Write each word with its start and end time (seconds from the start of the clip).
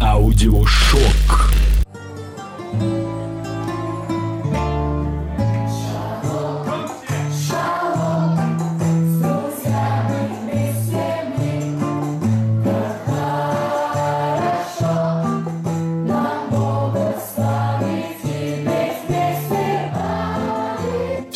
Аудиошок. 0.00 1.50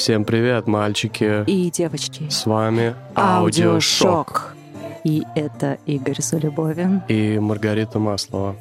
Всем 0.03 0.25
привет, 0.25 0.67
мальчики. 0.67 1.45
И 1.47 1.71
девочки. 1.71 2.29
С 2.29 2.45
вами 2.45 2.97
Аудиошок. 3.15 4.57
И 5.05 5.23
это 5.37 5.79
Игорь 5.87 6.21
Залюбовин. 6.21 7.05
И 7.07 7.39
Маргарита 7.39 8.01
Маслова. 8.01 8.57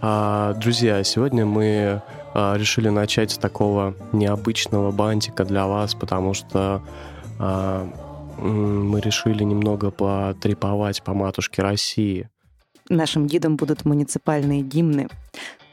А, 0.00 0.54
друзья, 0.54 1.04
сегодня 1.04 1.46
мы 1.46 2.02
а, 2.34 2.56
решили 2.56 2.88
начать 2.88 3.30
с 3.30 3.38
такого 3.38 3.94
необычного 4.10 4.90
бантика 4.90 5.44
для 5.44 5.68
вас, 5.68 5.94
потому 5.94 6.34
что 6.34 6.82
а, 7.38 7.88
мы 8.36 9.00
решили 9.00 9.44
немного 9.44 9.92
потреповать 9.92 11.00
по 11.04 11.14
матушке 11.14 11.62
России. 11.62 12.28
Нашим 12.88 13.28
гидом 13.28 13.54
будут 13.54 13.84
муниципальные 13.84 14.62
гимны. 14.62 15.06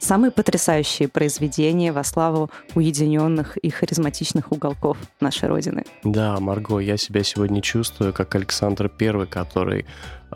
Самые 0.03 0.31
потрясающие 0.31 1.07
произведения 1.07 1.93
во 1.93 2.03
славу 2.03 2.51
уединенных 2.75 3.55
и 3.55 3.69
харизматичных 3.69 4.51
уголков 4.51 4.97
нашей 5.21 5.47
Родины. 5.47 5.85
Да, 6.03 6.37
Марго, 6.41 6.79
я 6.79 6.97
себя 6.97 7.23
сегодня 7.23 7.61
чувствую 7.61 8.11
как 8.11 8.35
Александр 8.35 8.89
Первый, 8.89 9.27
который 9.27 9.85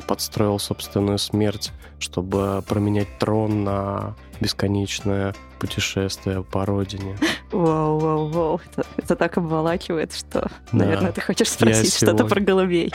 подстроил 0.08 0.58
собственную 0.58 1.18
смерть, 1.18 1.74
чтобы 2.00 2.64
променять 2.66 3.10
трон 3.20 3.66
на 3.66 4.16
бесконечное 4.40 5.36
путешествие 5.60 6.44
по 6.44 6.66
родине. 6.66 7.18
Вау, 7.52 8.00
вау, 8.00 8.28
вау. 8.30 8.62
Это, 8.72 8.88
это 8.96 9.16
так 9.18 9.38
обволакивает, 9.38 10.14
что, 10.14 10.50
да. 10.72 10.78
наверное, 10.78 11.12
ты 11.12 11.20
хочешь 11.20 11.50
спросить 11.50 11.92
сегодня... 11.94 12.20
что-то 12.20 12.34
про 12.34 12.40
голубей. 12.40 12.94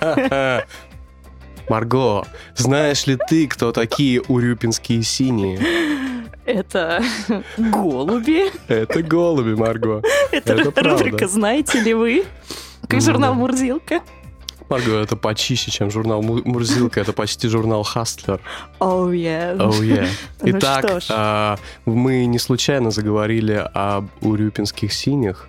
Марго, 1.68 2.24
знаешь 2.56 3.06
ли 3.06 3.18
ты, 3.28 3.46
кто 3.46 3.72
такие 3.72 4.22
урюпинские 4.22 5.02
синие? 5.02 6.03
Это 6.44 7.02
голуби. 7.56 8.50
Это 8.68 9.02
голуби, 9.02 9.54
Марго. 9.54 10.02
Это, 10.30 10.54
это 10.54 10.82
рубрика. 10.82 11.26
«Знаете 11.26 11.80
ли 11.80 11.94
вы?» 11.94 12.24
Как 12.88 13.00
журнал 13.00 13.34
«Мурзилка». 13.34 14.02
Марго, 14.68 14.96
это 14.96 15.16
почище, 15.16 15.70
чем 15.70 15.90
журнал 15.90 16.22
Мурзилка, 16.22 17.00
это 17.00 17.12
почти 17.12 17.48
журнал 17.48 17.82
Хастлер. 17.82 18.40
Oh 18.80 19.10
yeah. 19.10 19.56
Oh 19.58 19.80
yeah. 19.80 20.08
Итак, 20.42 20.84
ну 20.88 21.00
а, 21.10 21.58
мы 21.84 22.24
не 22.24 22.38
случайно 22.38 22.90
заговорили 22.90 23.68
об 23.74 24.08
урюпинских 24.22 24.92
синих. 24.92 25.48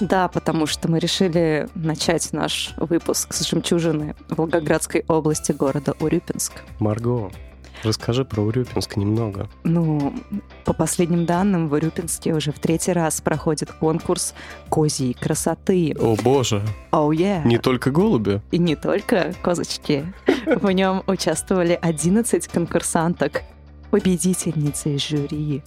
Да, 0.00 0.28
потому 0.28 0.66
что 0.66 0.90
мы 0.90 0.98
решили 0.98 1.68
начать 1.74 2.32
наш 2.32 2.72
выпуск 2.78 3.34
с 3.34 3.46
жемчужины 3.46 4.16
Волгоградской 4.30 5.04
области 5.06 5.52
города 5.52 5.94
Урюпинск. 6.00 6.52
Марго, 6.78 7.30
Расскажи 7.82 8.24
про 8.24 8.42
Урюпинск 8.42 8.96
немного. 8.96 9.48
Ну, 9.64 10.14
по 10.64 10.72
последним 10.72 11.24
данным, 11.24 11.68
в 11.68 11.72
Урюпинске 11.72 12.34
уже 12.34 12.52
в 12.52 12.58
третий 12.58 12.92
раз 12.92 13.20
проходит 13.20 13.72
конкурс 13.72 14.34
козьей 14.68 15.14
красоты. 15.14 15.94
О 15.98 16.16
боже! 16.16 16.62
Oh, 16.92 17.08
yeah. 17.10 17.46
Не 17.46 17.58
только 17.58 17.90
голуби? 17.90 18.42
И 18.50 18.58
не 18.58 18.76
только 18.76 19.34
козочки. 19.42 20.12
В 20.46 20.70
нем 20.70 21.02
участвовали 21.06 21.78
11 21.80 22.48
конкурсанток. 22.48 23.42
Победительницей 23.90 24.98
жюри 24.98 25.62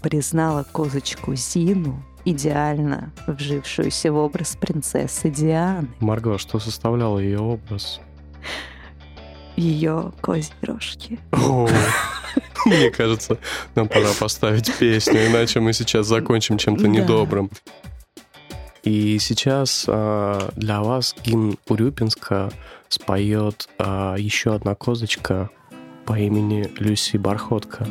признала 0.00 0.64
козочку 0.70 1.34
Зину 1.34 2.04
идеально 2.24 3.12
вжившуюся 3.26 4.12
в 4.12 4.16
образ 4.16 4.56
принцессы 4.56 5.30
Дианы. 5.30 5.88
Марго, 6.00 6.38
что 6.38 6.58
составляло 6.58 7.18
ее 7.18 7.40
образ? 7.40 8.00
Ее 9.56 10.12
козьи 10.20 10.52
рожки. 10.62 11.18
Мне 12.66 12.90
кажется, 12.90 13.38
нам 13.74 13.88
пора 13.88 14.08
поставить 14.18 14.72
песню, 14.78 15.26
иначе 15.26 15.60
мы 15.60 15.72
сейчас 15.72 16.06
закончим 16.06 16.58
чем-то 16.58 16.88
недобрым. 16.88 17.50
И 18.84 19.18
сейчас 19.18 19.86
э, 19.88 20.50
для 20.56 20.82
вас 20.82 21.14
гимн 21.24 21.56
Урюпинска 21.68 22.50
споет 22.88 23.68
э, 23.78 24.16
еще 24.18 24.54
одна 24.54 24.74
козочка 24.74 25.48
по 26.04 26.18
имени 26.18 26.70
Люси 26.78 27.16
Бархотка. 27.16 27.86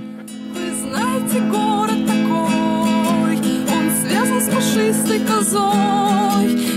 Вы 0.53 0.75
знаете, 0.75 1.39
город 1.49 2.05
такой, 2.05 3.37
он 3.71 3.91
связан 4.05 4.41
с 4.41 4.49
пушистой 4.53 5.19
козой. 5.25 6.72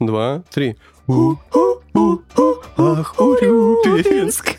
Два, 0.00 0.42
три. 0.50 0.76
Ах, 2.76 3.14
Урюпинск. 3.20 4.56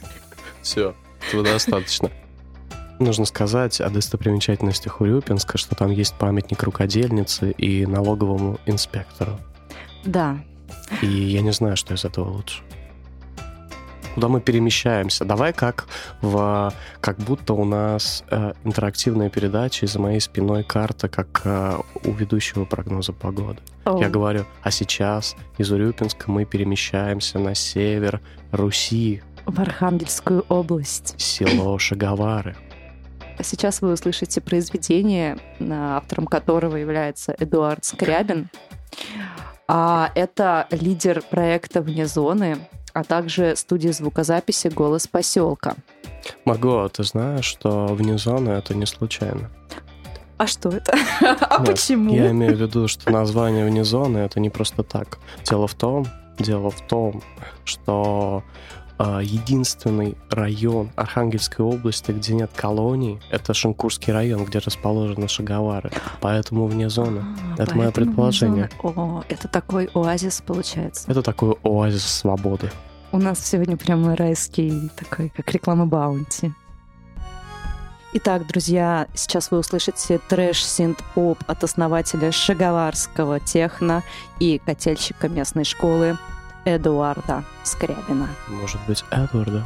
Все, 0.62 0.94
этого 1.28 1.44
достаточно. 1.44 2.10
Нужно 3.00 3.26
сказать 3.26 3.82
о 3.82 3.90
достопримечательностях 3.90 5.02
Урюпинска, 5.02 5.58
что 5.58 5.76
там 5.76 5.90
есть 5.90 6.14
памятник 6.16 6.62
рукодельнице 6.62 7.52
и 7.52 7.86
налоговому 7.88 8.60
инспектору. 8.68 9.40
Да. 10.06 10.38
И 11.02 11.08
я 11.08 11.42
не 11.42 11.52
знаю, 11.52 11.78
что 11.78 11.96
из 11.96 12.06
этого 12.06 12.30
лучше. 12.30 12.62
Куда 14.16 14.28
мы 14.28 14.42
перемещаемся? 14.42 15.26
Давай 15.26 15.54
как 15.54 15.88
в 16.22 16.74
как 17.00 17.18
будто 17.18 17.54
у 17.54 17.64
нас 17.66 18.24
э, 18.30 18.54
интерактивная 18.64 19.30
передача, 19.30 19.86
и 19.86 19.88
за 19.88 20.00
моей 20.00 20.20
спиной 20.20 20.64
карта, 20.64 21.08
как 21.08 21.42
э, 21.46 21.78
у 22.04 22.12
ведущего 22.12 22.66
прогноза 22.66 23.14
погоды. 23.14 23.60
Оу. 23.86 24.00
Я 24.00 24.10
говорю, 24.10 24.46
а 24.62 24.72
сейчас 24.72 25.36
из 25.58 25.72
Урюпинска 25.72 26.30
мы 26.30 26.46
перемещаемся 26.46 27.40
на 27.40 27.56
север 27.56 28.22
Руси, 28.52 29.22
В 29.46 29.60
Архангельскую 29.60 30.46
область. 30.50 31.16
село 31.20 31.78
Шаговары. 31.80 32.56
А 33.38 33.44
Сейчас 33.44 33.82
вы 33.82 33.94
услышите 33.94 34.42
произведение, 34.42 35.38
автором 35.60 36.28
которого 36.28 36.76
является 36.76 37.34
Эдуард 37.40 37.86
Скрябин. 37.86 38.50
А, 39.68 40.12
Это 40.16 40.68
лидер 40.70 41.24
проекта 41.24 41.82
«Вне 41.82 42.06
зоны», 42.06 42.58
а 42.94 43.04
также 43.04 43.56
студия 43.56 43.94
звукозаписи 43.94 44.68
«Голос 44.68 45.08
поселка». 45.08 45.76
Марго, 46.46 46.88
ты 46.90 47.04
знаешь, 47.04 47.46
что 47.46 47.88
вне 47.88 48.18
зоны 48.18 48.50
это 48.50 48.74
не 48.76 48.86
случайно? 48.86 49.50
А 50.38 50.48
что 50.48 50.70
это? 50.70 50.94
А 51.22 51.60
Нет, 51.60 51.68
почему? 51.68 52.16
Я 52.16 52.32
имею 52.32 52.56
в 52.56 52.60
виду, 52.60 52.88
что 52.88 53.12
название 53.12 53.66
вне 53.66 53.84
зоны 53.84 54.18
это 54.20 54.40
не 54.40 54.50
просто 54.50 54.84
так. 54.84 55.20
Дело 55.48 55.68
в 55.68 55.76
том, 55.76 56.08
дело 56.40 56.72
в 56.72 56.82
том, 56.88 57.22
что 57.64 58.44
а, 58.44 58.81
единственный 59.22 60.18
район 60.30 60.90
Архангельской 60.96 61.66
области, 61.66 62.12
где 62.12 62.34
нет 62.34 62.52
колоний, 62.56 63.20
это 63.30 63.54
Шинкурский 63.54 64.14
район, 64.14 64.46
где 64.46 64.60
расположены 64.60 65.28
Шаговары. 65.28 65.92
Поэтому 66.20 66.68
вне 66.68 66.90
зоны. 66.90 67.24
А, 67.58 67.64
это 67.64 67.76
мое 67.76 67.92
предположение. 67.92 68.70
О, 68.84 69.24
это 69.30 69.48
такой 69.48 69.90
оазис 69.94 70.42
получается. 70.46 71.10
Это 71.10 71.22
такой 71.22 71.56
оазис 71.64 72.06
свободы. 72.06 72.72
У 73.12 73.18
нас 73.18 73.46
сегодня 73.46 73.76
прямо 73.76 74.16
райский 74.16 74.90
такой, 74.96 75.30
как 75.30 75.52
реклама 75.52 75.86
Баунти. 75.86 76.54
Итак, 78.14 78.46
друзья, 78.46 79.08
сейчас 79.14 79.52
вы 79.52 79.60
услышите 79.60 80.20
трэш-синт-поп 80.30 81.38
от 81.48 81.64
основателя 81.64 82.34
шаговарского 82.34 83.40
техно 83.40 84.04
и 84.40 84.60
котельщика 84.66 85.30
местной 85.30 85.64
школы 85.64 86.18
Эдуарда 86.66 87.44
Скрябина. 87.64 88.30
Может 88.48 88.80
быть, 88.88 89.04
Эдварда? 89.12 89.64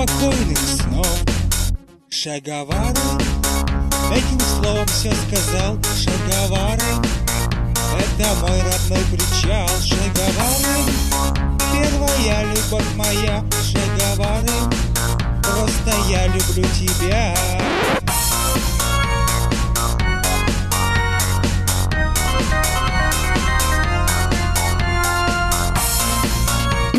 Спокойных 0.00 0.58
снов. 0.58 1.18
Шаговары, 2.08 2.96
этим 4.10 4.40
словом 4.40 4.86
все 4.86 5.12
сказал. 5.12 5.78
Шаговары, 5.94 6.80
это 7.98 8.34
мой 8.40 8.60
родной 8.62 9.04
причал. 9.10 9.68
Шаговары, 9.82 10.84
первая 11.72 12.44
любовь 12.46 12.94
моя. 12.96 13.44
Шаговары, 13.62 14.48
просто 15.42 15.94
я 16.08 16.26
люблю 16.28 16.64
тебя. 16.74 17.34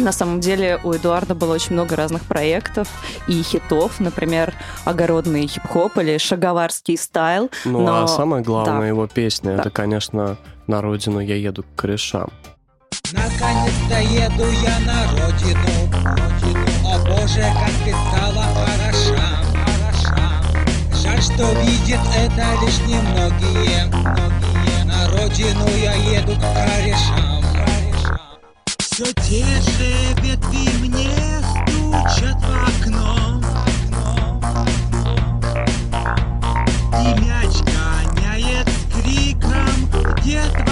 На 0.02 0.12
самом 0.12 0.40
деле 0.40 0.80
у 0.84 0.94
Эдуарда 0.94 1.36
было 1.36 1.54
очень 1.54 1.74
много 1.74 1.96
разных 1.96 2.24
проектов 2.24 2.88
и 3.28 3.44
хитов, 3.44 4.00
например, 4.00 4.54
огородный 4.84 5.46
хип-хоп 5.46 5.96
или 6.00 6.18
шаговарский 6.18 6.98
стайл. 6.98 7.52
Ну, 7.66 7.82
но... 7.86 8.04
а 8.04 8.08
самая 8.08 8.42
главная 8.42 8.80
Да. 8.82 8.88
его 8.88 9.06
песня, 9.06 9.56
Да. 9.56 9.62
это, 9.62 9.70
конечно, 9.70 10.38
«На 10.66 10.82
родину 10.82 11.20
я 11.20 11.36
еду 11.36 11.62
к 11.64 11.80
корешам». 11.80 12.32
Наконец-то 13.14 14.00
еду 14.00 14.46
я 14.64 14.80
на 14.88 15.12
родину, 15.12 15.60
родину. 15.94 16.66
О 16.88 16.98
боже, 17.06 17.42
как 17.42 17.72
ты 17.86 17.92
стала 17.92 18.44
хороша, 18.56 19.24
хороша. 19.54 20.44
Жаль, 21.04 21.22
что 21.22 21.52
видят 21.62 22.02
это 22.18 22.46
лишь 22.66 22.80
немногие, 22.88 23.86
многие. 23.86 24.84
На 24.86 25.08
родину 25.10 25.68
я 25.84 25.94
еду 25.94 26.34
к 26.34 26.42
корешам. 26.56 27.41
Все 29.02 29.14
те 29.14 29.44
же 29.62 30.22
ветви 30.22 30.70
мне 30.80 31.10
стучат 31.40 32.40
в 32.40 32.86
окно. 32.86 33.42
И 37.02 37.20
мяч 37.20 37.54
гоняет 37.64 38.70
с 38.70 39.02
криком 39.02 40.14
детворам. 40.24 40.71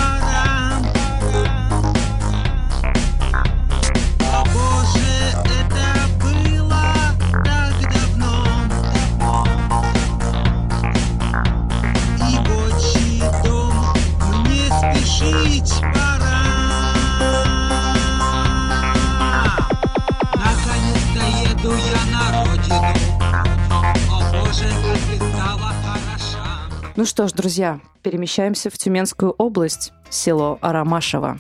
Ну 27.00 27.06
что 27.06 27.30
ж, 27.30 27.32
друзья, 27.32 27.80
перемещаемся 28.04 28.70
в 28.70 28.78
Тюменскую 28.78 29.32
область, 29.32 29.94
село 30.10 30.60
Арамашево. 30.60 31.40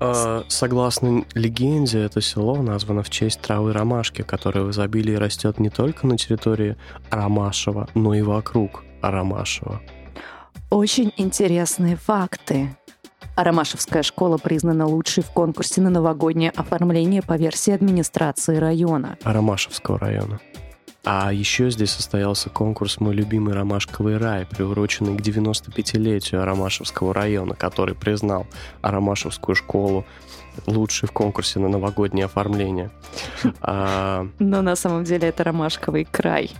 А, 0.00 0.42
Согласно 0.48 1.26
легенде, 1.34 1.98
это 1.98 2.22
село 2.22 2.56
названо 2.62 3.02
в 3.02 3.10
честь 3.10 3.42
травы 3.42 3.74
ромашки, 3.74 4.22
которая 4.22 4.64
в 4.64 4.70
изобилии 4.70 5.16
растет 5.16 5.60
не 5.60 5.68
только 5.68 6.06
на 6.06 6.16
территории 6.16 6.78
Арамашева, 7.10 7.90
но 7.92 8.14
и 8.14 8.22
вокруг 8.22 8.84
Арамашева. 9.02 9.82
Очень 10.70 11.12
интересные 11.18 11.96
факты. 11.96 12.74
Арамашевская 13.36 14.02
школа 14.02 14.38
признана 14.38 14.86
лучшей 14.86 15.24
в 15.24 15.30
конкурсе 15.30 15.82
на 15.82 15.90
новогоднее 15.90 16.52
оформление 16.52 17.20
по 17.20 17.36
версии 17.36 17.74
администрации 17.74 18.56
района. 18.56 19.18
Арамашевского 19.24 19.98
района. 19.98 20.40
А 21.10 21.32
еще 21.32 21.70
здесь 21.70 21.92
состоялся 21.92 22.50
конкурс 22.50 23.00
«Мой 23.00 23.14
любимый 23.14 23.54
ромашковый 23.54 24.18
рай», 24.18 24.44
приуроченный 24.44 25.16
к 25.16 25.22
95-летию 25.22 26.42
Арамашевского 26.42 27.14
района, 27.14 27.54
который 27.54 27.94
признал 27.94 28.46
Арамашевскую 28.82 29.54
школу 29.54 30.04
лучшей 30.66 31.08
в 31.08 31.12
конкурсе 31.12 31.60
на 31.60 31.68
новогоднее 31.68 32.26
оформление. 32.26 32.90
А, 33.62 34.28
Но 34.38 34.60
на 34.60 34.76
самом 34.76 35.04
деле 35.04 35.28
это 35.28 35.44
ромашковый 35.44 36.04
край. 36.04 36.50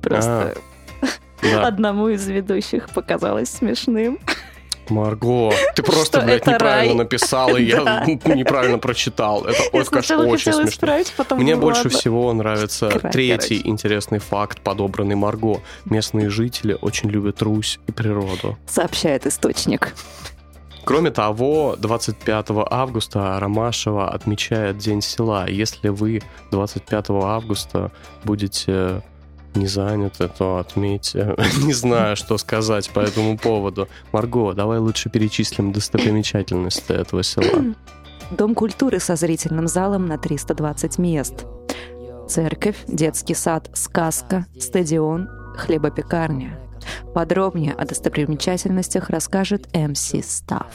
Просто 0.00 0.56
да. 1.42 1.66
одному 1.66 2.08
из 2.08 2.26
ведущих 2.26 2.88
показалось 2.88 3.50
смешным. 3.50 4.18
Марго, 4.90 5.52
ты 5.74 5.82
просто, 5.82 6.20
блядь, 6.20 6.46
неправильно 6.46 6.94
рай. 6.94 7.04
написала, 7.04 7.56
и 7.56 7.64
я 7.64 8.04
неправильно 8.06 8.78
прочитал. 8.78 9.44
Это, 9.44 9.52
Я 9.62 9.64
ой, 9.64 9.70
конечно, 9.70 9.84
сначала 10.02 10.24
очень 10.26 10.52
смешно. 10.52 10.68
исправить, 10.70 11.12
потом 11.16 11.38
Мне 11.40 11.54
ну 11.54 11.60
больше 11.62 11.84
ладно. 11.84 11.98
всего 11.98 12.32
нравится 12.32 12.88
Край, 12.88 13.12
третий 13.12 13.56
короче. 13.56 13.68
интересный 13.68 14.18
факт, 14.18 14.60
подобранный 14.60 15.14
Марго. 15.16 15.60
Местные 15.84 16.30
жители 16.30 16.76
очень 16.80 17.10
любят 17.10 17.42
Русь 17.42 17.78
и 17.86 17.92
природу. 17.92 18.56
Сообщает 18.66 19.26
источник. 19.26 19.94
Кроме 20.84 21.10
того, 21.10 21.76
25 21.78 22.46
августа 22.70 23.38
Ромашева 23.38 24.08
отмечает 24.10 24.78
День 24.78 25.02
села. 25.02 25.46
Если 25.46 25.88
вы 25.90 26.22
25 26.50 27.10
августа 27.10 27.90
будете 28.24 29.02
не 29.54 29.66
заняты, 29.66 30.28
то 30.28 30.58
отметьте. 30.58 31.34
Не 31.64 31.72
знаю, 31.72 32.16
что 32.16 32.38
сказать 32.38 32.90
по 32.90 33.00
этому 33.00 33.36
поводу. 33.38 33.88
Марго, 34.12 34.52
давай 34.52 34.78
лучше 34.78 35.10
перечислим 35.10 35.72
достопримечательности 35.72 36.92
этого 36.92 37.22
села. 37.22 37.74
Дом 38.30 38.54
культуры 38.54 39.00
со 39.00 39.16
зрительным 39.16 39.68
залом 39.68 40.06
на 40.06 40.18
320 40.18 40.98
мест. 40.98 41.46
Церковь, 42.28 42.76
детский 42.86 43.34
сад, 43.34 43.70
сказка, 43.72 44.46
стадион, 44.58 45.28
хлебопекарня. 45.56 46.58
Подробнее 47.14 47.72
о 47.72 47.86
достопримечательностях 47.86 49.10
расскажет 49.10 49.66
МС 49.74 50.12
Став. 50.22 50.66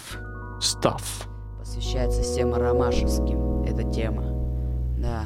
Став. 0.59 1.27
Посвящается 1.59 2.23
всем 2.23 2.53
ромашевским 2.53 3.63
эта 3.63 3.83
тема. 3.83 4.23
Да. 4.97 5.25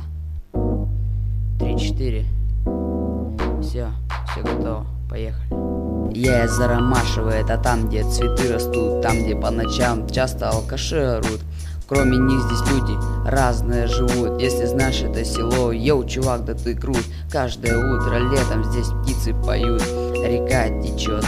Три-четыре. 1.59 2.25
Все, 3.67 3.91
все 4.31 4.41
готово. 4.43 4.85
Поехали. 5.09 6.17
Я 6.17 6.45
из 6.45 6.51
Заромашева, 6.51 7.29
это 7.29 7.57
там, 7.57 7.87
где 7.87 8.03
цветы 8.09 8.53
растут, 8.53 9.01
там, 9.01 9.23
где 9.23 9.35
по 9.35 9.51
ночам 9.51 10.07
часто 10.09 10.49
алкаши 10.49 10.95
орут. 10.95 11.41
Кроме 11.87 12.17
них 12.17 12.41
здесь 12.41 12.69
люди 12.69 12.97
разные 13.25 13.87
живут 13.87 14.41
Если 14.41 14.65
знаешь 14.65 15.01
это 15.01 15.23
село, 15.23 15.71
йоу, 15.71 16.03
чувак, 16.05 16.43
да 16.43 16.53
ты 16.53 16.75
крут 16.75 17.03
Каждое 17.31 17.77
утро 17.77 18.17
летом 18.17 18.65
здесь 18.65 18.87
птицы 18.87 19.33
поют 19.33 19.81
Река 19.81 20.67
течет, 20.81 21.25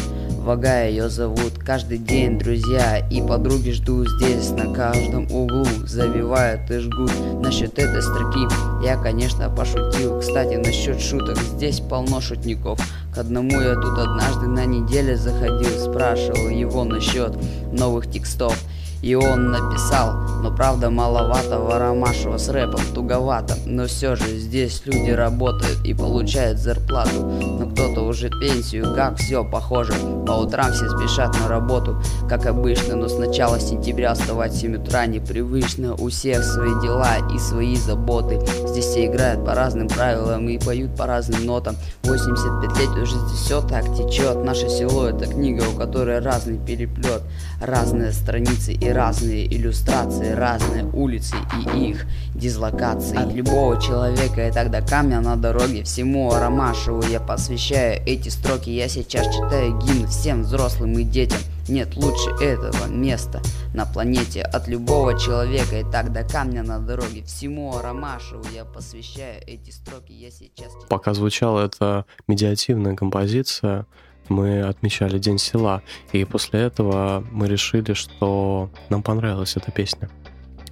Вага 0.49 0.81
ее 0.81 1.09
зовут. 1.09 1.59
Каждый 1.63 1.99
день 1.99 2.39
друзья 2.39 2.97
и 3.11 3.21
подруги 3.21 3.69
ждут 3.69 4.09
здесь 4.09 4.49
На 4.49 4.73
каждом 4.73 5.31
углу. 5.31 5.63
Завивают 5.85 6.71
и 6.71 6.79
жгут. 6.79 7.11
Насчет 7.39 7.77
этой 7.77 8.01
строки 8.01 8.47
я, 8.83 8.97
конечно, 8.97 9.47
пошутил. 9.51 10.19
Кстати, 10.19 10.55
насчет 10.55 10.99
шуток, 10.99 11.37
здесь 11.37 11.81
полно 11.81 12.19
шутников. 12.19 12.79
К 13.13 13.19
одному 13.19 13.61
я 13.61 13.75
тут 13.75 13.95
однажды 13.99 14.47
на 14.47 14.65
неделе 14.65 15.15
заходил 15.15 15.69
Спрашивал 15.69 16.49
его 16.49 16.83
насчет 16.83 17.37
новых 17.71 18.09
текстов 18.09 18.57
и 19.01 19.15
он 19.15 19.51
написал, 19.51 20.13
но 20.41 20.51
правда 20.51 20.89
маловато 20.89 21.59
Воромашева 21.59 22.37
с 22.37 22.49
рэпом 22.49 22.81
туговато. 22.93 23.55
Но 23.65 23.85
все 23.85 24.15
же 24.15 24.37
здесь 24.37 24.81
люди 24.85 25.11
работают 25.11 25.79
и 25.85 25.93
получают 25.93 26.59
зарплату. 26.59 27.21
Но 27.21 27.69
кто-то 27.69 28.01
уже 28.01 28.29
пенсию, 28.29 28.93
как 28.95 29.17
все 29.17 29.43
похоже. 29.43 29.93
По 30.27 30.33
утрам 30.33 30.71
все 30.73 30.89
спешат 30.89 31.33
на 31.39 31.47
работу, 31.47 32.01
как 32.27 32.45
обычно. 32.45 32.95
Но 32.95 33.07
с 33.07 33.17
начала 33.17 33.59
сентября 33.59 34.13
вставать 34.13 34.53
в 34.53 34.59
7 34.59 34.75
утра 34.75 35.05
непривычно. 35.05 35.93
У 35.95 36.09
всех 36.09 36.43
свои 36.43 36.71
дела 36.81 37.17
и 37.33 37.39
свои 37.39 37.75
заботы 37.75 38.39
Здесь 38.79 38.91
все 38.91 39.05
играют 39.07 39.43
по 39.43 39.55
разным 39.55 39.89
правилам 39.89 40.47
и 40.47 40.57
поют 40.57 40.95
по 40.95 41.05
разным 41.05 41.45
нотам. 41.45 41.75
85 42.03 42.79
лет 42.79 42.89
уже 42.91 43.17
здесь 43.27 43.39
все 43.39 43.61
так 43.61 43.83
течет 43.93 44.41
Наше 44.45 44.69
село 44.69 45.07
это 45.07 45.25
книга, 45.25 45.63
у 45.67 45.77
которой 45.77 46.19
разный 46.19 46.57
переплет 46.57 47.23
Разные 47.61 48.13
страницы 48.13 48.71
и 48.71 48.89
разные 48.89 49.53
иллюстрации 49.53 50.31
Разные 50.31 50.85
улицы 50.85 51.35
и 51.75 51.89
их 51.89 52.05
дислокации. 52.33 53.17
От 53.17 53.33
любого 53.33 53.81
человека 53.81 54.47
и 54.47 54.51
тогда 54.51 54.79
камня 54.79 55.19
на 55.19 55.35
дороге 55.35 55.83
Всему 55.83 56.33
Ромашеву 56.33 57.03
я 57.03 57.19
посвящаю 57.19 58.01
эти 58.05 58.29
строки. 58.29 58.69
Я 58.69 58.87
сейчас 58.87 59.27
читаю 59.35 59.77
гимн 59.79 60.07
всем 60.07 60.43
взрослым 60.43 60.93
и 60.93 61.03
детям 61.03 61.39
нет 61.69 61.95
лучше 61.95 62.29
этого 62.41 62.87
места 62.87 63.41
на 63.73 63.85
планете 63.85 64.41
от 64.41 64.67
любого 64.67 65.17
человека 65.17 65.79
И 65.79 65.83
так 65.83 66.11
до 66.11 66.23
камня 66.23 66.63
на 66.63 66.79
дороге 66.79 67.23
Всему 67.23 67.79
Ромашеву 67.79 68.43
я 68.53 68.65
посвящаю 68.65 69.41
эти 69.45 69.69
строки 69.71 70.11
Я 70.11 70.31
сейчас 70.31 70.73
Пока 70.89 71.13
звучала 71.13 71.65
эта 71.65 72.05
медиативная 72.27 72.95
композиция, 72.95 73.85
мы 74.29 74.61
отмечали 74.61 75.17
День 75.17 75.37
села. 75.37 75.81
И 76.11 76.23
после 76.23 76.61
этого 76.61 77.25
мы 77.31 77.47
решили, 77.47 77.93
что 77.93 78.69
нам 78.89 79.03
понравилась 79.03 79.57
эта 79.57 79.71
песня. 79.71 80.09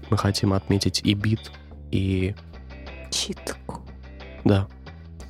Мы 0.09 0.17
хотим 0.17 0.53
отметить 0.53 1.01
и 1.03 1.13
бит, 1.13 1.51
и... 1.91 2.35
Читку. 3.09 3.81
Да, 4.45 4.67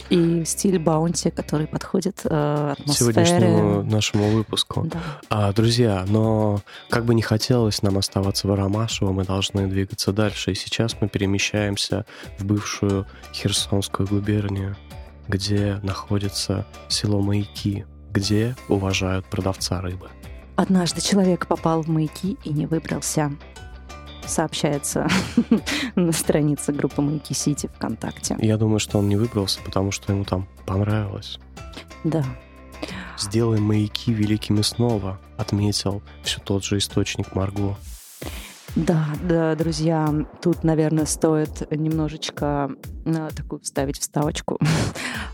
И 0.09 0.43
стиль 0.45 0.79
баунти, 0.79 1.29
который 1.29 1.67
подходит 1.67 2.21
э, 2.23 2.75
атмосфере. 2.79 3.13
сегодняшнему 3.13 3.83
нашему 3.83 4.29
выпуску. 4.29 4.83
Да. 4.85 4.99
А, 5.29 5.51
друзья, 5.51 6.05
но 6.07 6.61
как 6.89 7.05
бы 7.05 7.13
не 7.13 7.21
хотелось 7.21 7.81
нам 7.81 7.97
оставаться 7.97 8.47
в 8.47 8.51
Арамашево, 8.51 9.11
мы 9.11 9.25
должны 9.25 9.67
двигаться 9.67 10.13
дальше. 10.13 10.51
И 10.51 10.55
сейчас 10.55 10.95
мы 11.01 11.09
перемещаемся 11.09 12.05
в 12.37 12.45
бывшую 12.45 13.05
Херсонскую 13.33 14.07
губернию, 14.07 14.77
где 15.27 15.79
находится 15.83 16.65
село 16.87 17.21
Маяки, 17.21 17.85
где 18.11 18.55
уважают 18.69 19.25
продавца 19.25 19.81
рыбы. 19.81 20.09
Однажды 20.57 21.01
человек 21.01 21.45
попал 21.45 21.83
в 21.83 21.87
маяки 21.87 22.35
и 22.43 22.49
не 22.49 22.65
выбрался. 22.65 23.31
Сообщается 24.27 25.07
на 25.95 26.11
странице 26.11 26.73
группы 26.73 27.01
Маяки 27.01 27.33
Сити 27.33 27.69
ВКонтакте. 27.75 28.37
Я 28.39 28.57
думаю, 28.57 28.79
что 28.79 28.99
он 28.99 29.07
не 29.07 29.15
выбрался, 29.15 29.59
потому 29.63 29.91
что 29.91 30.13
ему 30.13 30.25
там 30.25 30.47
понравилось. 30.65 31.39
Да. 32.03 32.23
«Сделай 33.17 33.59
маяки 33.59 34.13
великими 34.13 34.61
снова», 34.61 35.19
отметил 35.37 36.01
все 36.23 36.39
тот 36.39 36.63
же 36.63 36.77
источник 36.77 37.33
Марго. 37.35 37.77
Да, 38.75 39.05
да, 39.23 39.55
друзья, 39.55 40.13
тут, 40.41 40.63
наверное, 40.63 41.05
стоит 41.05 41.69
немножечко 41.71 42.69
э, 43.05 43.29
такую 43.35 43.61
вставить 43.61 43.99
вставочку. 43.99 44.59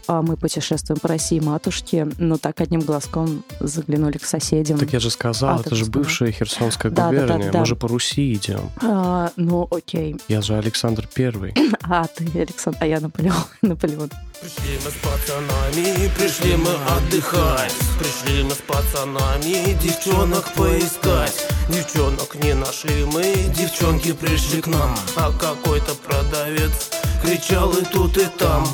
А 0.05 0.21
Мы 0.21 0.35
путешествуем 0.35 0.99
по 0.99 1.07
России 1.07 1.39
матушке, 1.39 2.09
но 2.17 2.37
так 2.37 2.59
одним 2.59 2.81
глазком 2.81 3.41
заглянули 3.61 4.17
к 4.17 4.25
соседям. 4.25 4.77
Так 4.77 4.91
я 4.91 4.99
же 4.99 5.09
сказал, 5.09 5.55
А, 5.57 5.61
это 5.61 5.75
же 5.75 5.85
сказал. 5.85 6.01
бывшая 6.03 6.31
Херсонская 6.33 6.91
Да, 6.91 7.09
да, 7.09 7.11
да, 7.19 7.21
губерния. 7.35 7.51
да. 7.53 7.59
Мы 7.61 7.65
же 7.65 7.77
по 7.77 7.87
Руси 7.87 8.33
идем. 8.33 8.69
А, 8.81 9.31
ну, 9.37 9.65
окей. 9.71 10.17
Я 10.27 10.41
же 10.41 10.55
Александр 10.57 11.07
Первый. 11.13 11.53
А, 11.83 12.05
ты, 12.07 12.25
Александр, 12.37 12.77
а 12.81 12.85
я 12.87 12.99
Наполеон. 12.99 13.33
Наполеон. 13.61 14.09
Пришли 14.43 14.77
мы 14.83 14.91
с 14.91 14.95
пацанами, 14.95 16.11
пришли 16.17 16.57
мы 16.57 16.71
отдыхать. 16.97 17.73
Пришли 17.97 18.43
мы 18.43 18.51
с 18.51 18.57
пацанами 18.57 19.73
девчонок 19.81 20.53
поискать. 20.53 21.47
Девчонок 21.69 22.35
не 22.43 22.53
нашли 22.53 23.05
мы, 23.05 23.23
девчонки 23.55 24.11
пришли 24.11 24.61
к 24.61 24.67
нам. 24.67 24.97
А 25.15 25.31
какой-то 25.31 25.95
продавец 25.95 26.89
кричал 27.23 27.71
и 27.71 27.85
тут 27.85 28.17
и 28.17 28.25
там 28.37 28.67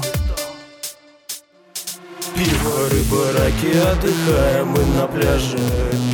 Пиво, 2.35 2.89
рыба, 2.89 3.31
раки, 3.33 3.77
отдыхаем 3.77 4.69
мы 4.69 4.83
на 4.97 5.05
пляже. 5.05 5.59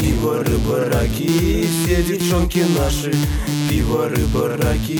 Пиво, 0.01 0.43
рыба, 0.43 0.89
раки, 0.91 1.65
все 1.85 2.03
девчонки 2.03 2.65
наши. 2.77 3.15
Пиво, 3.69 4.09
рыба, 4.09 4.57
раки, 4.57 4.99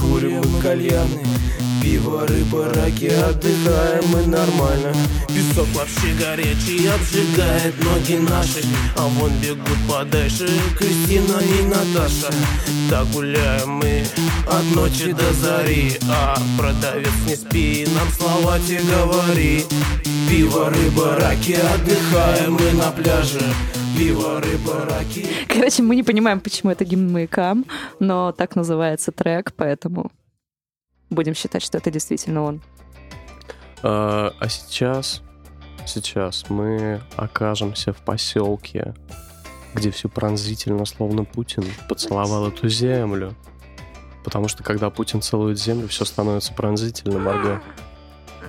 курим 0.00 0.60
кальяны 0.60 1.37
Пиво, 1.82 2.26
рыба, 2.26 2.72
раки, 2.74 3.06
отдыхаем 3.06 4.04
мы 4.12 4.26
нормально. 4.26 4.92
Песок 5.28 5.68
вообще 5.74 6.12
горячий, 6.18 6.88
обжигает 6.88 7.74
ноги 7.84 8.18
наши. 8.18 8.64
А 8.96 9.06
вон 9.06 9.30
бегут 9.40 9.78
подальше 9.88 10.48
Кристина 10.76 11.38
и 11.38 11.64
Наташа. 11.64 12.32
Так 12.90 13.06
гуляем 13.08 13.70
мы 13.70 14.04
от 14.46 14.74
ночи 14.74 15.12
до 15.12 15.32
зари. 15.34 15.98
А 16.10 16.36
продавец 16.58 17.12
не 17.26 17.36
спи, 17.36 17.86
нам 17.94 18.08
слова 18.08 18.58
те 18.66 18.80
говори. 18.80 19.64
Пиво, 20.28 20.70
рыба, 20.70 21.16
раки, 21.20 21.52
отдыхаем 21.52 22.54
мы 22.54 22.72
на 22.72 22.90
пляже. 22.90 23.42
Пиво, 23.96 24.40
рыба, 24.40 24.84
раки. 24.90 25.26
Короче, 25.48 25.82
мы 25.82 25.96
не 25.96 26.02
понимаем, 26.02 26.40
почему 26.40 26.70
это 26.70 26.84
гимн 26.84 27.12
маякам, 27.12 27.64
но 27.98 28.32
так 28.32 28.56
называется 28.56 29.10
трек, 29.12 29.52
поэтому 29.56 30.10
будем 31.10 31.34
считать, 31.34 31.62
что 31.62 31.78
это 31.78 31.90
действительно 31.90 32.42
он. 32.42 32.60
А, 33.82 34.32
а 34.38 34.48
сейчас, 34.48 35.22
сейчас 35.86 36.48
мы 36.48 37.00
окажемся 37.16 37.92
в 37.92 37.98
поселке, 37.98 38.94
где 39.74 39.90
все 39.90 40.08
пронзительно, 40.08 40.84
словно 40.84 41.24
Путин 41.24 41.64
поцеловал 41.88 42.48
эту 42.48 42.68
землю. 42.68 43.34
Потому 44.24 44.48
что 44.48 44.62
когда 44.62 44.90
Путин 44.90 45.22
целует 45.22 45.58
землю, 45.58 45.88
все 45.88 46.04
становится 46.04 46.52
пронзительно, 46.52 47.18
Марго. 47.18 47.62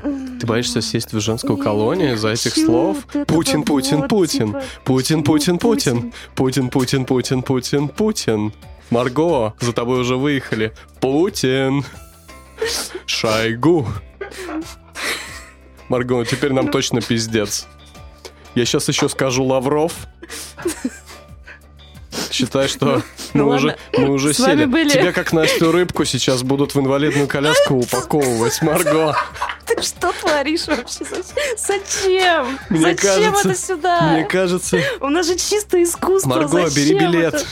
Ты 0.02 0.48
боишься 0.48 0.82
сесть 0.82 1.14
в 1.14 1.20
женскую 1.20 1.58
колонию 1.58 2.14
из-за 2.14 2.30
этих 2.30 2.54
слов? 2.54 3.06
Путин, 3.28 3.64
Путин, 3.64 4.08
Путин. 4.08 4.56
Путин, 4.86 5.24
Путин, 5.24 5.60
Путин. 5.60 6.14
Путин, 6.36 6.70
Путин, 6.70 7.06
Путин, 7.06 7.44
Путин, 7.44 7.88
Путин. 7.90 8.54
Марго, 8.90 9.54
за 9.60 9.74
тобой 9.74 10.02
уже 10.02 10.16
выехали. 10.16 10.74
Путин. 11.00 11.84
Шойгу. 13.06 13.88
Марго, 15.88 16.24
теперь 16.26 16.54
нам 16.54 16.70
точно 16.70 17.02
пиздец. 17.02 17.68
Я 18.56 18.66
сейчас 18.66 18.88
еще 18.88 19.10
скажу 19.10 19.44
Лавров. 19.44 19.94
Считай, 22.32 22.68
что 22.68 22.86
мы 23.34 23.44
Ну 23.44 23.48
уже, 23.50 23.78
мы 23.98 24.10
уже 24.10 24.34
С 24.34 24.40
вами 24.40 24.52
сели. 24.62 24.66
были- 24.66 24.90
Тебя, 24.90 25.12
как 25.14 25.34
Настю 25.34 25.72
Рыбку, 25.72 26.06
сейчас 26.06 26.44
будут 26.44 26.74
в 26.76 26.80
инвалидную 26.80 27.28
коляску 27.28 27.76
упаковывать, 27.76 28.62
Марго. 28.62 29.16
Ты 29.66 29.82
что 29.82 30.12
творишь 30.14 30.68
вообще? 30.68 31.06
Зачем? 31.58 32.60
Мне 32.70 32.82
Зачем 32.96 32.98
кажется- 33.34 33.50
это 33.50 33.60
сюда? 33.60 34.12
Мне 34.14 34.26
кажется, 34.26 34.80
У 35.02 35.10
нас 35.10 35.28
же 35.28 35.36
чисто 35.38 35.82
искусство. 35.82 36.30
Марго, 36.30 36.68
Зачем 36.70 36.84
бери 36.98 37.00
билет. 37.00 37.34
это? 37.36 37.46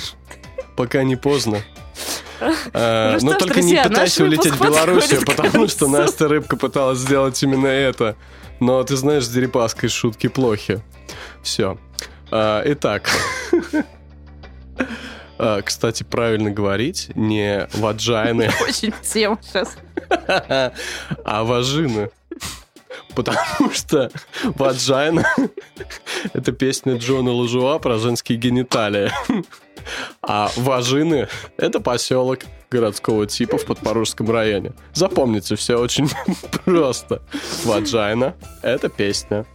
Пока 0.76 1.04
не 1.04 1.16
поздно. 1.16 1.62
Ну 2.40 2.54
что 2.54 3.20
Но 3.22 3.34
ж, 3.34 3.38
только 3.38 3.54
друзья, 3.56 3.84
не 3.84 3.90
пытайся 3.90 4.24
улететь 4.24 4.54
в 4.54 4.62
Белоруссию, 4.62 5.26
потому 5.26 5.68
что. 5.68 5.88
Настя 5.88 6.28
Рыбка 6.28 6.56
пыталась 6.56 7.00
сделать 7.00 7.42
именно 7.42 7.68
это. 7.68 8.16
Но 8.60 8.84
ты 8.84 8.96
знаешь, 8.96 9.26
с 9.26 9.30
Дерипаской 9.30 9.90
шутки 9.90 10.28
плохи. 10.28 10.82
Все. 11.44 11.78
Итак. 12.32 13.10
А, 15.38 15.62
Кстати, 15.66 16.04
правильно 16.04 16.52
говорить, 16.52 17.10
не 17.16 17.68
ваджайны, 17.74 18.50
Очень 18.68 18.94
тема 19.04 19.40
сейчас. 19.42 19.78
а 21.24 21.44
важины. 21.44 22.10
Потому 23.16 23.72
что 23.72 24.12
ваджайна— 24.44 25.26
это 26.34 26.52
песня 26.52 26.98
Джона 26.98 27.32
Лужуа 27.32 27.80
про 27.80 27.98
женские 27.98 28.38
гениталии. 28.38 29.12
А 30.22 30.50
Важины— 30.56 31.28
это 31.58 31.80
поселок 31.80 32.40
городского 32.70 33.26
типа 33.26 33.58
в 33.58 33.66
Подпорожском 33.66 34.30
районе. 34.30 34.74
Запомните, 34.94 35.56
все 35.56 35.78
очень 35.80 36.10
просто. 36.66 37.22
Ваджайна— 37.66 38.36
это 38.62 38.90
песня. 38.90 39.46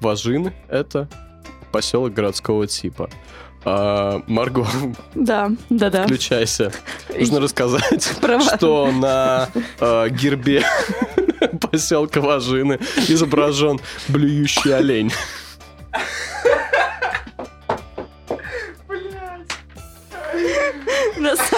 Важины— 0.00 0.52
это 0.68 1.08
поселок 1.72 2.12
городского 2.14 2.66
типа. 2.66 3.08
А, 3.64 4.22
Марго, 4.26 4.66
Да, 5.14 5.50
да, 5.68 5.90
да. 5.90 6.04
включайся. 6.04 6.72
Нужно 7.18 7.40
рассказать, 7.40 8.12
Права. 8.20 8.56
что 8.56 8.90
на 8.92 9.48
э, 9.80 10.08
гербе 10.10 10.64
поселка 11.60 12.20
Важины 12.20 12.78
изображен 13.08 13.80
блюющий 14.08 14.74
олень. 14.74 15.10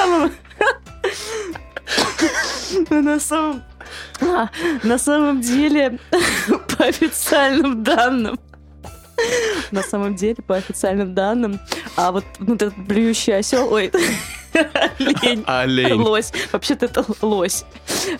Самом... 0.00 0.32
На 2.90 3.20
самом... 3.20 3.62
А, 4.20 4.48
на 4.82 4.98
самом 4.98 5.40
деле, 5.40 5.98
по 6.76 6.84
официальным 6.84 7.82
данным, 7.82 8.38
на 9.70 9.82
самом 9.82 10.14
деле, 10.14 10.36
по 10.46 10.56
официальным 10.56 11.14
данным, 11.14 11.60
а 11.96 12.12
вот, 12.12 12.24
вот 12.38 12.62
этот 12.62 12.76
блюющий 12.78 13.36
осел, 13.36 13.72
ой, 13.72 13.90
олень, 14.98 15.44
Олень. 15.46 16.00
лось, 16.02 16.32
вообще-то 16.52 16.86
это 16.86 17.04
лось, 17.22 17.64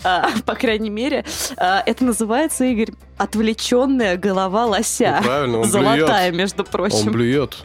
А, 0.04 0.28
по 0.46 0.54
крайней 0.54 0.90
мере, 0.90 1.24
а, 1.56 1.82
это 1.84 2.04
называется, 2.04 2.64
Игорь, 2.64 2.94
отвлеченная 3.18 4.16
голова 4.16 4.66
лося. 4.66 5.16
Ну, 5.20 5.26
правильно, 5.26 5.58
он 5.58 5.70
Золотая, 5.70 6.30
между 6.32 6.62
Он 6.62 6.68
прочим. 6.68 7.12
блюет. 7.12 7.56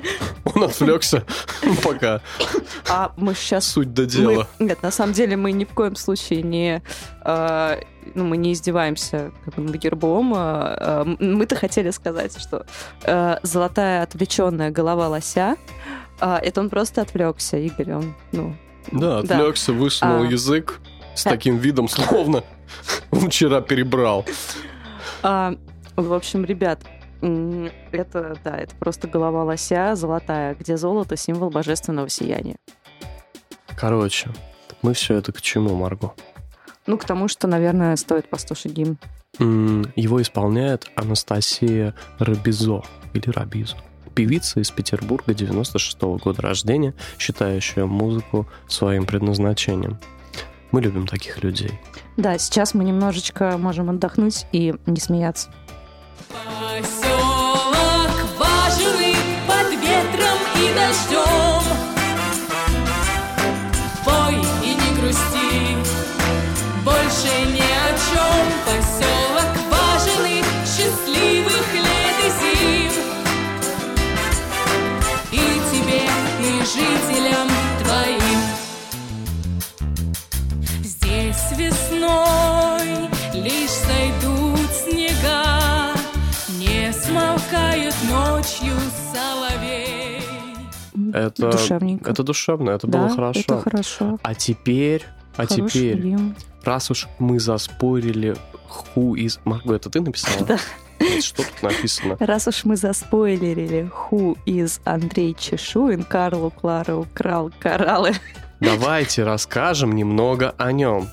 Он 0.44 0.64
отвлекся, 0.64 1.24
пока 1.84 2.22
А 2.90 3.12
мы 3.18 3.34
сейчас 3.36 3.68
суть 3.68 3.94
до 3.94 4.06
дела. 4.06 4.48
Мы- 4.60 4.66
нет, 4.68 4.82
на 4.84 4.92
самом 4.92 5.14
деле 5.14 5.38
мы 5.38 5.52
ни 5.52 5.66
в 5.66 5.70
коем 5.70 5.96
случае 5.96 6.42
не, 6.42 6.82
э, 7.24 7.82
ну, 8.14 8.26
мы 8.26 8.38
не 8.38 8.54
издеваемся 8.54 9.32
как 9.44 9.56
бы, 9.56 9.62
над 9.64 9.76
гербом. 9.76 10.34
а, 10.36 10.78
а, 10.80 11.04
мы-то 11.20 11.56
хотели 11.56 11.90
сказать, 11.92 12.40
что 12.40 12.66
э, 13.04 13.38
золотая 13.44 14.04
отвлеченная 14.04 14.72
голова 14.72 15.08
лося, 15.10 15.56
а, 16.20 16.40
это 16.40 16.62
он 16.62 16.70
просто 16.70 17.02
отвлекся, 17.02 17.58
Игорь, 17.58 17.94
он, 17.94 18.16
ну, 18.32 18.56
Да, 18.92 19.20
отвлекся, 19.20 19.74
высунул 19.74 20.24
А. 20.24 20.26
язык 20.26 20.80
с 21.16 21.24
таким 21.24 21.58
видом, 21.58 21.88
словно 21.88 22.44
он 23.12 23.30
вчера 23.30 23.62
перебрал. 23.62 24.26
А, 25.24 25.56
в 25.96 26.14
общем, 26.14 26.46
ребят, 26.46 26.80
Это, 27.92 28.38
да, 28.44 28.58
это 28.58 28.76
просто 28.76 29.08
голова 29.08 29.44
лося 29.46 29.96
золотая, 29.96 30.54
где 30.54 30.78
золото— 30.78 31.16
символ 31.18 31.50
божественного 31.50 32.10
сияния. 32.10 32.58
Короче, 33.76 34.30
мы 34.82 34.94
все 34.94 35.16
это 35.16 35.32
к 35.32 35.42
чему, 35.42 35.76
Марго? 35.76 36.14
Ну, 36.88 36.98
к 36.98 37.06
тому, 37.06 37.28
что, 37.28 37.48
наверное, 37.48 37.96
стоит 37.96 38.30
послушать 38.30 38.74
гимн. 38.74 38.98
Его 39.96 40.22
исполняет 40.22 40.92
Анастасия 40.96 41.96
Рабизо 42.20 42.84
или 43.14 43.30
Рабизо. 43.30 43.76
Певица 44.14 44.62
из 44.62 44.72
Петербурга 44.72 45.34
96 45.34 46.02
года 46.02 46.42
рождения, 46.42 46.94
считающая 47.20 47.86
музыку 47.86 48.48
своим 48.68 49.06
предназначением. 49.06 49.98
Мы 50.72 50.82
любим 50.82 51.06
таких 51.06 51.44
людей. 51.44 51.72
Да, 52.16 52.38
сейчас 52.38 52.74
мы 52.74 52.86
немножечко 52.86 53.58
можем 53.58 53.90
отдохнуть 53.90 54.46
и 54.54 54.74
не 54.86 55.00
смеяться. 55.02 55.50
Поселок 56.30 58.10
важный 58.40 59.16
под 59.48 59.72
ветром 59.72 60.40
и 60.56 60.74
дождем. 60.74 61.25
Это 91.16 91.52
Душевненько. 91.52 92.12
Это 92.12 92.24
душевно, 92.24 92.72
это 92.72 92.88
да, 92.88 93.00
было 93.00 93.10
хорошо. 93.10 93.40
это 93.40 93.62
хорошо. 93.62 94.20
А 94.22 94.36
теперь, 94.36 95.06
а 95.38 95.48
Хороший 95.48 95.68
теперь, 95.70 96.02
гимн. 96.02 96.36
раз 96.66 96.92
уж 96.92 97.08
мы 97.20 97.40
заспорили 97.40 98.36
who 98.96 99.14
is... 99.14 99.40
Марго, 99.46 99.76
это 99.76 99.90
ты 99.90 100.02
написала? 100.02 100.46
Да. 100.46 100.60
Что 101.22 101.44
тут 101.44 101.62
написано? 101.64 102.18
Раз 102.20 102.48
уж 102.48 102.66
мы 102.66 102.76
заспойлерили 102.78 103.90
Ху 103.94 104.38
из 104.46 104.80
Андрей 104.86 105.36
Чешуин, 105.38 106.04
Карлу 106.04 106.52
Клара 106.52 106.96
украл 106.96 107.52
кораллы. 107.60 108.14
Давайте 108.60 109.24
расскажем 109.24 109.94
немного 109.94 110.54
о 110.58 110.72
нем. 110.72 111.08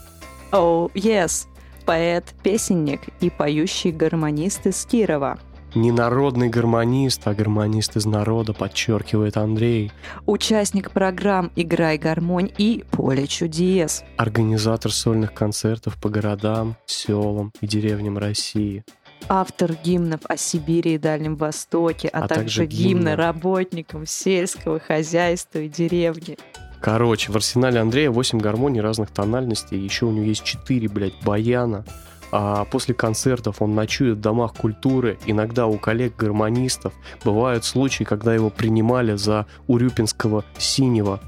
Oh, 0.52 0.90
yes. 0.94 1.46
Поэт, 1.84 2.24
песенник 2.42 3.00
и 3.20 3.30
поющий 3.30 3.90
гармонист 3.90 4.66
из 4.66 4.84
Кирова. 4.84 5.38
Не 5.74 5.90
народный 5.90 6.50
гармонист, 6.50 7.26
а 7.26 7.34
гармонист 7.34 7.96
из 7.96 8.04
народа, 8.04 8.52
подчеркивает 8.52 9.38
Андрей. 9.38 9.90
Участник 10.26 10.90
программ 10.90 11.50
«Играй 11.56 11.96
гармонь» 11.96 12.50
и 12.58 12.84
«Поле 12.90 13.26
чудес». 13.26 14.04
Организатор 14.18 14.92
сольных 14.92 15.32
концертов 15.32 15.98
по 15.98 16.10
городам, 16.10 16.76
селам 16.84 17.52
и 17.62 17.66
деревням 17.66 18.18
России. 18.18 18.84
Автор 19.28 19.72
гимнов 19.82 20.20
о 20.28 20.36
Сибири 20.36 20.94
и 20.94 20.98
Дальнем 20.98 21.36
Востоке, 21.36 22.08
а, 22.08 22.24
А 22.24 22.28
также, 22.28 22.42
также 22.44 22.66
гимны 22.66 22.98
гимна. 22.98 23.16
работникам 23.16 24.04
сельского 24.04 24.78
хозяйства 24.78 25.60
и 25.60 25.68
деревни. 25.68 26.36
Короче, 26.82 27.30
в 27.32 27.36
арсенале 27.36 27.80
Андрея 27.80 28.10
8 28.10 28.40
гармоний 28.40 28.80
разных 28.80 29.10
тональностей, 29.10 29.78
еще 29.78 30.06
у 30.06 30.10
него 30.10 30.24
есть 30.24 30.42
4, 30.42 30.88
блядь, 30.88 31.14
баяна. 31.24 31.84
А 32.32 32.64
после 32.64 32.94
концертов 32.94 33.60
он 33.60 33.74
ночует 33.74 34.16
в 34.16 34.20
домах 34.20 34.54
культуры, 34.54 35.18
иногда 35.26 35.66
у 35.66 35.76
коллег-гармонистов. 35.76 36.94
Бывают 37.24 37.64
случаи, 37.64 38.04
когда 38.04 38.34
его 38.34 38.48
принимали 38.48 39.16
за 39.16 39.46
урюпинского 39.66 40.44
синего. 40.56 41.20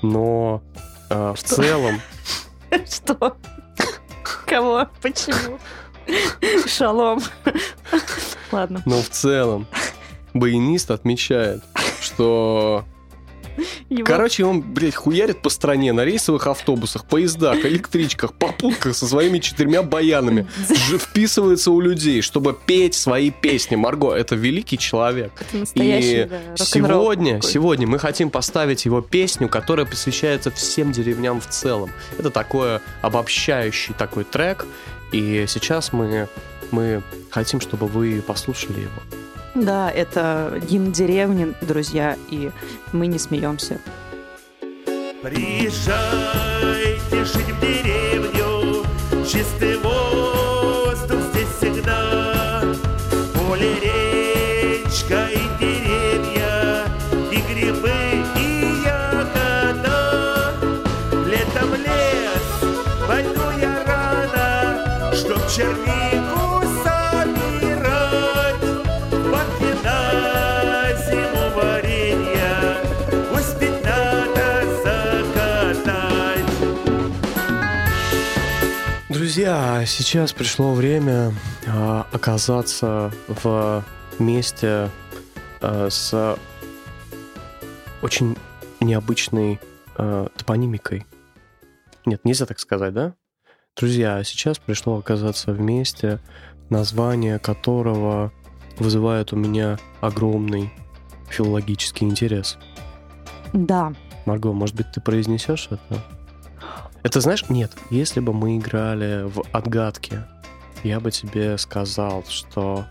Но 0.00 0.62
а, 1.10 1.34
в 1.34 1.42
целом 1.42 2.00
Что? 2.86 3.36
Кого? 4.46 4.88
Почему? 5.02 5.58
Шалом. 6.66 7.20
Ладно. 8.52 8.82
Но 8.84 9.02
в 9.02 9.08
целом 9.08 9.66
баянист 10.32 10.90
отмечает, 10.90 11.62
что... 12.00 12.84
Его- 13.88 14.04
Короче, 14.06 14.44
он, 14.44 14.60
блядь, 14.62 14.94
хуярит 14.94 15.42
по 15.42 15.50
стране 15.50 15.92
на 15.92 16.04
рейсовых 16.04 16.46
автобусах, 16.46 17.04
поездах, 17.04 17.64
электричках, 17.64 18.32
попутках 18.34 18.96
со 18.96 19.06
своими 19.06 19.38
четырьмя 19.38 19.82
баянами. 19.82 20.46
Вписывается 20.98 21.70
у 21.70 21.80
людей, 21.80 22.22
чтобы 22.22 22.56
петь 22.66 22.94
свои 22.94 23.30
песни. 23.30 23.76
Марго, 23.76 24.12
это 24.12 24.34
великий 24.34 24.78
человек. 24.78 25.32
Это 25.40 25.64
И 25.74 26.24
да, 26.28 26.56
сегодня, 26.56 27.40
сегодня 27.42 27.86
мы 27.86 27.98
хотим 27.98 28.30
поставить 28.30 28.84
его 28.84 29.00
песню, 29.00 29.48
которая 29.48 29.86
посвящается 29.86 30.50
всем 30.50 30.92
деревням 30.92 31.40
в 31.40 31.48
целом. 31.48 31.90
Это 32.18 32.30
такой 32.30 32.80
обобщающий 33.02 33.94
такой 33.94 34.24
трек. 34.24 34.66
И 35.12 35.44
сейчас 35.48 35.92
мы, 35.92 36.28
мы 36.70 37.02
хотим, 37.30 37.60
чтобы 37.60 37.86
вы 37.86 38.22
послушали 38.26 38.80
его. 38.80 39.23
Да, 39.54 39.90
это 39.90 40.60
гимн 40.68 40.90
деревни, 40.90 41.54
друзья, 41.60 42.16
и 42.28 42.50
мы 42.92 43.06
не 43.06 43.18
смеемся. 43.18 43.78
Приезжайте 45.22 45.94
жить 47.24 47.50
в 47.50 47.60
деревню, 47.60 48.84
чистый 49.24 49.78
воздух 49.78 51.20
здесь 51.32 51.48
всегда. 51.58 52.62
Поле, 53.34 53.74
речка 53.80 54.03
Друзья, 79.34 79.82
сейчас 79.84 80.32
пришло 80.32 80.74
время 80.74 81.34
а, 81.66 82.06
оказаться 82.12 83.12
в 83.26 83.82
месте 84.20 84.90
а, 85.60 85.90
с 85.90 86.38
очень 88.00 88.36
необычной 88.78 89.58
а, 89.96 90.28
топонимикой. 90.36 91.04
Нет, 92.06 92.20
нельзя 92.22 92.46
так 92.46 92.60
сказать, 92.60 92.94
да? 92.94 93.14
Друзья, 93.74 94.22
сейчас 94.22 94.60
пришло 94.60 94.98
оказаться 94.98 95.52
в 95.52 95.58
месте, 95.60 96.20
название 96.70 97.40
которого 97.40 98.32
вызывает 98.78 99.32
у 99.32 99.36
меня 99.36 99.80
огромный 100.00 100.72
филологический 101.28 102.06
интерес. 102.06 102.56
Да, 103.52 103.94
Марго, 104.26 104.52
может 104.52 104.76
быть, 104.76 104.92
ты 104.92 105.00
произнесешь 105.00 105.66
это? 105.72 106.13
Это 107.04 107.20
знаешь, 107.20 107.48
нет, 107.48 107.70
если 107.90 108.18
бы 108.20 108.32
мы 108.32 108.56
играли 108.56 109.24
в 109.28 109.44
отгадки, 109.52 110.22
я 110.82 110.98
бы 111.00 111.10
тебе 111.12 111.56
сказал, 111.58 112.24
что 112.28 112.86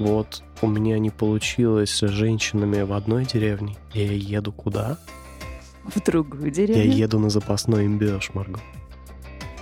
вот 0.00 0.42
у 0.62 0.66
меня 0.66 0.98
не 0.98 1.10
получилось 1.10 1.90
с 1.90 2.08
женщинами 2.08 2.82
в 2.82 2.92
одной 2.92 3.24
деревне, 3.24 3.76
и 3.94 4.00
я 4.00 4.12
еду 4.38 4.50
куда? 4.52 4.98
в 5.84 6.02
другую 6.04 6.46
Я 6.46 6.50
деревню. 6.50 6.92
еду 6.92 7.18
на 7.18 7.30
запасной 7.30 7.86
имбеж, 7.86 8.30
Марго. 8.34 8.60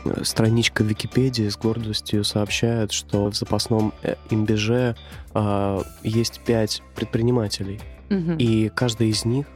Э, 0.04 0.24
Страничка 0.24 0.82
Википедии 0.82 1.48
с 1.48 1.56
гордостью 1.56 2.24
сообщает, 2.24 2.90
что 2.90 3.30
в 3.30 3.36
запасном 3.36 3.92
э, 4.02 4.16
имбеже 4.30 4.96
а, 5.34 5.82
есть 6.02 6.40
пять 6.44 6.82
предпринимателей, 6.96 7.80
Мгм. 8.08 8.38
и 8.38 8.68
каждый 8.70 9.10
из 9.10 9.24
них 9.24 9.46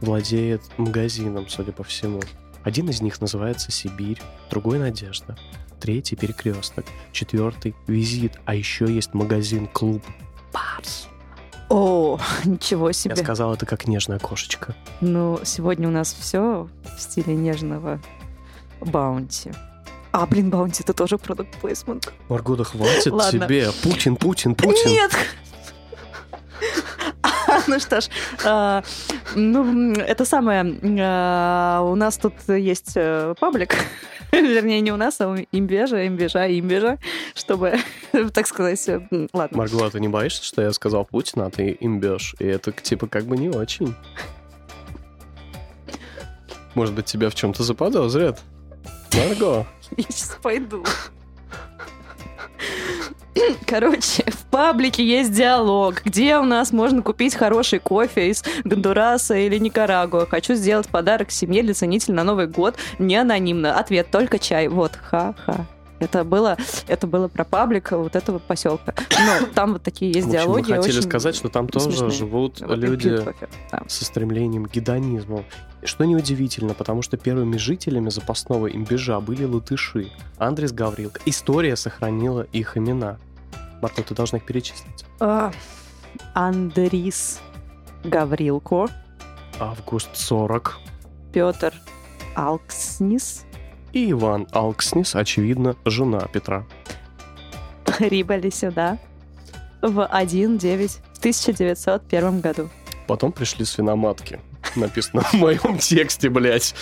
владеет 0.00 0.62
магазином, 0.78 1.48
судя 1.50 1.72
по 1.72 1.82
всему. 1.84 2.20
Один 2.62 2.88
из 2.90 3.00
них 3.00 3.20
называется 3.20 3.72
Сибирь, 3.72 4.20
другой 4.50 4.78
Надежда, 4.78 5.36
третий 5.80 6.16
Перекресток, 6.16 6.84
четвертый 7.12 7.74
Визит, 7.86 8.38
а 8.44 8.54
еще 8.54 8.92
есть 8.92 9.14
магазин 9.14 9.66
Клуб 9.66 10.02
Барс. 10.52 11.08
О, 11.70 12.18
ничего 12.44 12.92
себе. 12.92 13.14
Я 13.16 13.22
сказал 13.22 13.54
это 13.54 13.64
как 13.64 13.86
нежная 13.86 14.18
кошечка. 14.18 14.74
Ну, 15.00 15.40
сегодня 15.44 15.88
у 15.88 15.92
нас 15.92 16.12
все 16.12 16.68
в 16.96 17.00
стиле 17.00 17.34
нежного 17.34 18.00
баунти. 18.80 19.52
А, 20.12 20.26
блин, 20.26 20.50
баунти 20.50 20.82
это 20.82 20.92
тоже 20.92 21.16
продукт 21.18 21.56
плейсмент. 21.60 22.12
Марго, 22.28 22.56
да 22.56 22.64
хватит 22.64 23.12
Ладно. 23.12 23.46
тебе. 23.46 23.70
Путин, 23.82 24.16
Путин, 24.16 24.54
Путин. 24.56 24.90
Нет! 24.90 25.12
Ну 27.66 27.78
что 27.78 28.00
ж, 28.00 28.08
а, 28.44 28.82
ну, 29.34 29.92
это 29.92 30.24
самое, 30.24 30.78
а, 31.00 31.82
у 31.82 31.94
нас 31.94 32.16
тут 32.16 32.34
есть 32.48 32.92
э, 32.94 33.34
паблик, 33.38 33.74
вернее, 34.32 34.80
не 34.80 34.92
у 34.92 34.96
нас, 34.96 35.20
а 35.20 35.28
у 35.28 35.36
имбежа, 35.52 36.06
имбежа, 36.06 36.46
имбежа, 36.46 36.98
чтобы, 37.34 37.78
так 38.32 38.46
сказать, 38.46 38.88
э, 38.88 39.00
ладно. 39.32 39.58
Марго, 39.58 39.86
а 39.86 39.90
ты 39.90 40.00
не 40.00 40.08
боишься, 40.08 40.44
что 40.44 40.62
я 40.62 40.72
сказал 40.72 41.04
Путин, 41.04 41.42
а 41.42 41.50
ты 41.50 41.76
имбешь? 41.80 42.34
И 42.38 42.46
это, 42.46 42.72
типа, 42.72 43.06
как 43.06 43.24
бы 43.24 43.36
не 43.36 43.48
очень. 43.48 43.94
Может 46.74 46.94
быть, 46.94 47.06
тебя 47.06 47.30
в 47.30 47.34
чем-то 47.34 47.62
заподозрят? 47.62 48.40
Марго, 49.14 49.66
Я 49.96 50.04
сейчас 50.04 50.38
пойду. 50.40 50.84
Короче, 53.66 54.24
в 54.28 54.44
паблике 54.50 55.04
есть 55.04 55.32
диалог, 55.32 56.02
где 56.04 56.36
у 56.38 56.44
нас 56.44 56.72
можно 56.72 57.02
купить 57.02 57.34
хороший 57.34 57.78
кофе 57.78 58.30
из 58.30 58.44
Гондураса 58.64 59.36
или 59.36 59.58
Никарагуа. 59.58 60.26
Хочу 60.26 60.54
сделать 60.54 60.88
подарок 60.88 61.30
семье 61.30 61.62
для 61.62 61.74
ценителя 61.74 62.14
на 62.14 62.24
Новый 62.24 62.46
год. 62.46 62.76
Не 62.98 63.16
анонимно. 63.16 63.78
Ответ 63.78 64.10
только 64.10 64.38
чай. 64.38 64.68
Вот, 64.68 64.92
ха-ха. 64.96 65.66
Это 66.00 66.24
было, 66.24 66.56
это 66.88 67.06
было 67.06 67.28
про 67.28 67.44
паблик 67.44 67.92
вот 67.92 68.16
этого 68.16 68.38
поселка. 68.38 68.94
Но 69.10 69.46
там 69.54 69.74
вот 69.74 69.82
такие 69.82 70.10
есть 70.10 70.26
в 70.26 70.30
общем, 70.30 70.40
диалоги. 70.40 70.72
вы 70.72 70.76
хотели 70.82 71.00
сказать, 71.00 71.36
что 71.36 71.48
там 71.48 71.68
тоже 71.68 71.90
смешные. 71.92 72.10
живут 72.10 72.60
Вот 72.60 72.78
люди 72.78 73.16
кофе, 73.18 73.48
да. 73.70 73.82
со 73.86 74.04
стремлением 74.04 74.66
к 74.66 74.72
гедонизму. 74.72 75.44
Что 75.84 76.04
неудивительно, 76.04 76.74
потому 76.74 77.02
что 77.02 77.16
первыми 77.16 77.56
жителями 77.56 78.10
запасного 78.10 78.66
имбежа 78.66 79.20
были 79.20 79.44
латыши. 79.44 80.10
Андрес 80.38 80.72
Гаврилка. 80.72 81.20
История 81.24 81.76
сохранила 81.76 82.42
их 82.42 82.76
имена. 82.76 83.18
Марко, 83.80 84.02
ты 84.02 84.14
должна 84.14 84.38
их 84.38 84.44
перечислить. 84.44 85.04
А, 85.20 85.52
Андрис 86.34 87.40
Гаврилко, 88.04 88.88
Август 89.60 90.16
40. 90.16 90.78
Петр 91.32 91.74
Алкснис, 92.34 93.44
И 93.92 94.10
Иван 94.12 94.46
Алкснис, 94.52 95.14
очевидно, 95.14 95.76
жена 95.84 96.20
Петра. 96.32 96.64
прибыли 97.98 98.50
сюда 98.50 98.98
в 99.82 99.98
1-9 100.00 101.00
в 101.12 101.18
1901 101.18 102.40
году. 102.40 102.68
Потом 103.06 103.32
пришли 103.32 103.64
свиноматки. 103.64 104.40
Написано 104.76 105.22
в 105.22 105.32
моем 105.34 105.78
тексте, 105.78 106.28
блядь. 106.28 106.74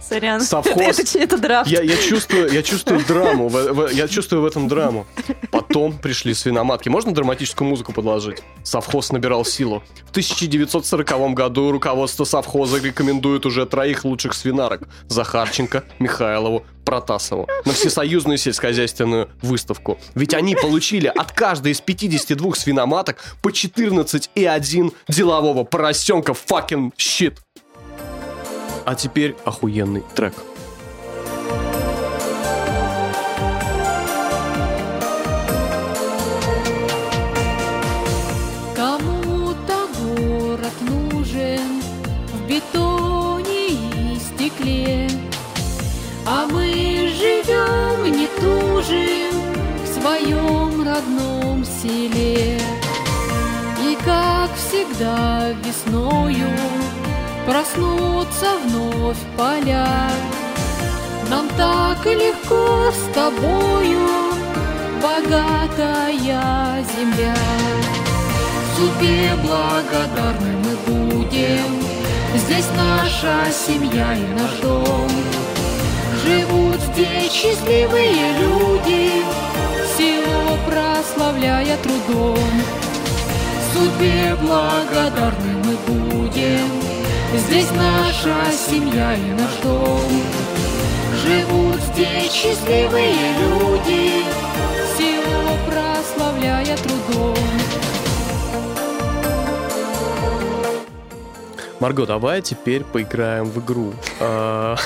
Сорян. 0.00 0.40
Совхоз. 0.40 0.98
Это, 0.98 1.18
это 1.18 1.38
драфт. 1.38 1.70
Я, 1.70 1.82
я 1.82 1.96
чувствую, 1.96 2.50
я 2.52 2.62
чувствую 2.62 3.04
драму, 3.06 3.48
в- 3.48 3.72
в- 3.72 3.90
я 3.92 4.08
чувствую 4.08 4.42
в 4.42 4.46
этом 4.46 4.68
драму. 4.68 5.06
Потом 5.50 5.98
пришли 5.98 6.34
свиноматки. 6.34 6.88
Можно 6.88 7.12
драматическую 7.12 7.68
музыку 7.68 7.92
подложить? 7.92 8.42
Совхоз 8.62 9.12
набирал 9.12 9.44
силу. 9.44 9.82
В 10.06 10.10
1940 10.10 11.34
году 11.34 11.70
руководство 11.72 12.24
совхоза 12.24 12.78
рекомендует 12.78 13.46
уже 13.46 13.66
троих 13.66 14.04
лучших 14.04 14.34
свинарок. 14.34 14.82
Захарченко, 15.08 15.84
Михайлову, 15.98 16.64
Протасову. 16.84 17.46
На 17.66 17.72
всесоюзную 17.72 18.38
сельскохозяйственную 18.38 19.28
выставку. 19.42 19.98
Ведь 20.14 20.34
они 20.34 20.56
получили 20.56 21.06
от 21.06 21.32
каждой 21.32 21.72
из 21.72 21.80
52 21.80 22.54
свиноматок 22.54 23.18
по 23.42 23.52
14 23.52 24.30
и 24.34 24.44
1 24.44 24.92
делового 25.08 25.64
поросенка 25.64 26.19
fucking 26.28 26.92
shit. 26.96 27.38
А 28.84 28.94
теперь 28.94 29.36
охуенный 29.44 30.02
трек. 30.14 30.34
Кому-то 38.76 39.88
город 39.98 40.72
нужен 40.80 41.82
в 42.32 42.46
бетоне 42.48 43.68
и 43.68 44.18
стекле, 44.18 45.08
А 46.26 46.46
мы 46.46 47.12
живем, 47.18 48.12
не 48.12 48.26
тужим 48.40 49.34
в 49.82 50.00
своем 50.00 50.82
родном 50.82 51.64
селе. 51.64 52.59
Всегда 54.70 55.48
весною 55.64 56.48
проснутся 57.44 58.46
вновь 58.64 59.16
поля. 59.36 60.08
Нам 61.28 61.48
так 61.56 62.06
легко 62.06 62.92
с 62.92 63.12
тобою, 63.12 64.06
богатая 65.02 66.84
земля. 66.96 67.34
Судьбе 68.76 69.32
благодарны 69.42 70.54
мы 70.64 70.76
будем, 70.86 71.82
Здесь 72.36 72.68
наша 72.76 73.50
семья 73.50 74.14
и 74.14 74.40
наш 74.40 74.52
дом. 74.62 75.10
Живут 76.24 76.80
здесь 76.94 77.32
счастливые 77.32 78.34
люди, 78.38 79.10
Село 79.96 80.56
прославляя 80.64 81.76
трудом. 81.78 82.38
Судьбе 83.72 84.34
благодарны 84.40 85.54
мы 85.64 85.76
будем, 85.86 86.68
Здесь 87.34 87.70
наша 87.72 88.34
семья 88.52 89.14
и 89.14 89.30
наш 89.32 89.54
дом. 89.62 90.00
Живут 91.14 91.76
здесь 91.94 92.32
счастливые 92.32 93.14
люди, 93.38 94.24
Село 94.98 95.56
прославляя 95.66 96.76
трудом. 96.76 97.36
Марго, 101.78 102.04
давай 102.06 102.42
теперь 102.42 102.82
поиграем 102.84 103.44
в 103.44 103.64
игру. 103.64 103.94
А, 104.20 104.76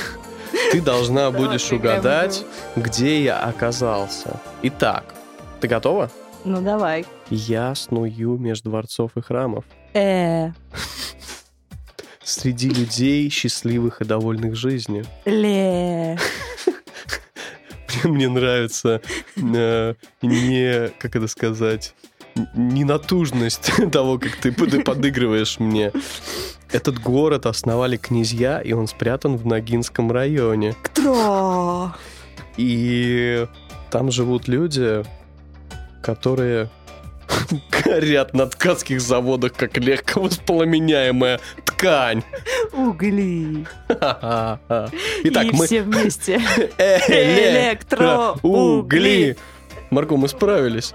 Ты 0.70 0.80
должна 0.80 1.30
будешь 1.30 1.72
угадать, 1.72 2.44
где 2.76 3.22
я 3.22 3.40
оказался. 3.40 4.40
Итак, 4.62 5.14
ты 5.60 5.68
готова? 5.68 6.10
Ну 6.44 6.60
давай. 6.60 7.06
Я 7.30 7.74
сную 7.74 8.36
между 8.38 8.70
дворцов 8.70 9.12
и 9.16 9.20
храмов. 9.22 9.64
Э, 9.94 10.50
Среди 12.22 12.68
людей, 12.70 13.28
счастливых 13.30 14.00
и 14.00 14.04
довольных 14.04 14.54
жизнью. 14.56 15.04
ле. 15.24 16.18
Мне 18.02 18.28
нравится 18.28 19.00
э, 19.36 19.94
не, 20.22 20.88
как 20.98 21.16
это 21.16 21.26
сказать, 21.28 21.94
ненатужность 22.54 23.72
того, 23.92 24.18
как 24.18 24.36
ты 24.36 24.52
под- 24.52 24.84
подыгрываешь 24.84 25.58
мне. 25.60 25.92
Этот 26.72 26.98
город 26.98 27.46
основали 27.46 27.96
князья, 27.96 28.60
и 28.60 28.72
он 28.72 28.88
спрятан 28.88 29.36
в 29.36 29.46
Ногинском 29.46 30.10
районе. 30.10 30.74
Кто? 30.82 31.92
И 32.56 33.46
там 33.90 34.10
живут 34.10 34.48
люди, 34.48 35.04
которые 36.04 36.68
горят 37.84 38.34
на 38.34 38.46
ткацких 38.46 39.00
заводах, 39.00 39.54
как 39.54 39.76
легко 39.78 40.20
воспламеняемая 40.20 41.40
ткань. 41.64 42.22
Угли. 42.72 43.66
Итак, 43.88 44.60
И 45.46 45.50
мы... 45.52 45.66
все 45.66 45.82
вместе. 45.82 46.36
Электроугли. 47.08 49.36
Марго, 49.90 50.16
мы 50.16 50.28
справились. 50.28 50.94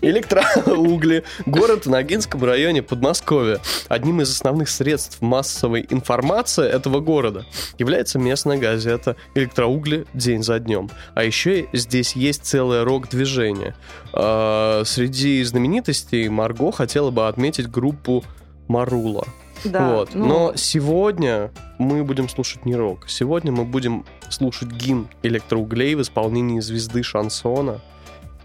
Электроугли. 0.00 1.24
Город 1.46 1.86
в 1.86 1.90
Ногинском 1.90 2.44
районе 2.44 2.82
Подмосковья. 2.82 3.60
Одним 3.88 4.20
из 4.20 4.30
основных 4.30 4.68
средств 4.68 5.20
массовой 5.20 5.86
информации 5.90 6.68
этого 6.68 7.00
города 7.00 7.46
является 7.78 8.18
местная 8.18 8.58
газета 8.58 9.16
«Электроугли. 9.34 10.06
День 10.14 10.42
за 10.42 10.58
днем». 10.58 10.90
А 11.14 11.24
еще 11.24 11.68
здесь 11.72 12.14
есть 12.14 12.44
целое 12.44 12.84
рок-движение. 12.84 13.74
А, 14.12 14.82
Среди 14.84 15.42
знаменитостей 15.44 16.28
Марго 16.28 16.72
хотела 16.72 17.10
бы 17.10 17.28
отметить 17.28 17.70
группу 17.70 18.24
Марула. 18.68 19.26
Да. 19.64 19.94
Вот. 19.94 20.10
ну, 20.14 20.26
Но 20.26 20.52
сегодня 20.56 21.50
мы 21.78 22.04
будем 22.04 22.28
слушать 22.28 22.66
не 22.66 22.76
рок. 22.76 23.08
Сегодня 23.08 23.52
мы 23.52 23.64
будем 23.64 24.04
слушать 24.28 24.68
гимн 24.68 25.08
электроуглей 25.22 25.94
в 25.94 26.02
исполнении 26.02 26.60
звезды 26.60 27.02
шансона. 27.02 27.80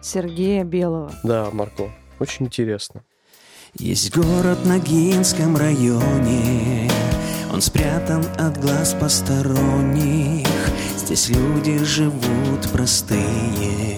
Сергея 0.02 0.64
Белого. 0.64 1.14
Да, 1.24 1.50
Марко, 1.52 1.92
очень 2.20 2.48
интересно. 2.48 3.04
Есть 3.78 4.16
город 4.16 4.60
в 4.64 4.68
Ногинском 4.68 5.56
районе. 5.56 6.90
Он 7.54 7.62
спрятан 7.62 8.26
от 8.38 8.60
глаз 8.60 8.96
посторонних. 9.00 10.48
Здесь 10.98 11.30
люди 11.30 11.84
живут 11.84 12.68
простые. 12.74 13.98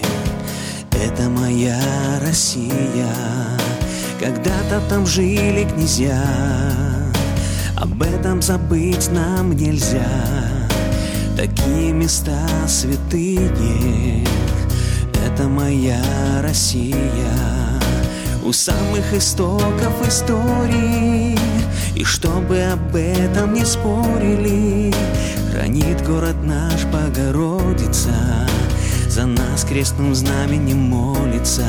Это 0.92 1.28
моя 1.28 1.80
Россия. 2.22 3.14
Когда-то 4.20 4.80
там 4.88 5.06
жили 5.06 5.68
князья. 5.68 6.22
Об 7.76 8.02
этом 8.02 8.42
забыть 8.42 9.10
нам 9.10 9.52
нельзя. 9.52 10.06
Такие 11.36 11.92
места 11.92 12.46
святые 12.68 13.48
Это 15.24 15.48
моя 15.48 16.02
Россия 16.42 16.94
у 18.44 18.52
самых 18.52 19.14
истоков 19.14 20.06
истории. 20.06 21.38
И 21.94 22.04
чтобы 22.04 22.60
об 22.60 22.94
этом 22.94 23.54
не 23.54 23.64
спорили, 23.64 24.92
хранит 25.50 26.06
город 26.06 26.36
наш 26.42 26.84
Богородица. 26.84 28.12
За 29.08 29.24
нас 29.24 29.64
крестным 29.64 30.14
знаменем 30.14 30.78
молится. 30.78 31.64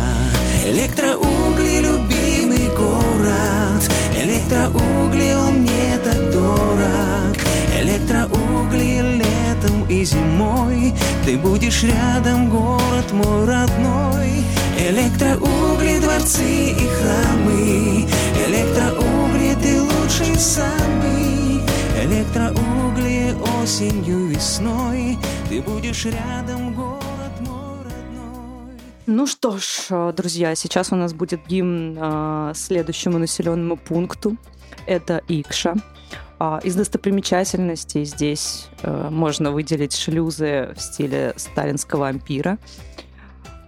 Электроугли, 0.66 1.80
любимый 1.80 2.68
город, 2.76 3.90
электроугли, 4.18 5.34
он 5.34 5.62
мне 5.62 5.75
Ты 11.26 11.40
будешь 11.40 11.82
рядом, 11.82 12.52
город 12.52 13.12
мой 13.12 13.46
родной. 13.46 14.44
Электроугли, 14.78 16.00
дворцы 16.00 16.70
и 16.70 16.88
храмы. 16.88 18.06
Электроугли, 18.48 19.56
ты 19.60 19.82
лучший 19.82 20.36
самый. 20.36 21.62
Электроугли 22.00 23.34
осенью, 23.60 24.28
весной. 24.28 25.18
Ты 25.50 25.64
будешь 25.64 26.06
рядом, 26.06 26.76
город 26.76 27.02
Ну 29.08 29.26
что 29.26 29.58
ж, 29.58 30.14
друзья, 30.14 30.54
сейчас 30.54 30.92
у 30.92 30.96
нас 30.96 31.16
будет 31.16 31.48
гимн 31.48 31.98
э, 32.00 32.52
следующему 32.54 33.18
населенному 33.18 33.78
пункту. 33.78 34.38
Это 34.86 35.24
Икша. 35.28 35.74
А, 36.38 36.60
из 36.64 36.76
достопримечательностей 36.76 38.04
здесь 38.04 38.68
э, 38.82 39.10
можно 39.10 39.52
выделить 39.52 39.96
шлюзы 39.96 40.74
в 40.76 40.82
стиле 40.82 41.34
сталинского 41.38 42.08
ампира, 42.08 42.58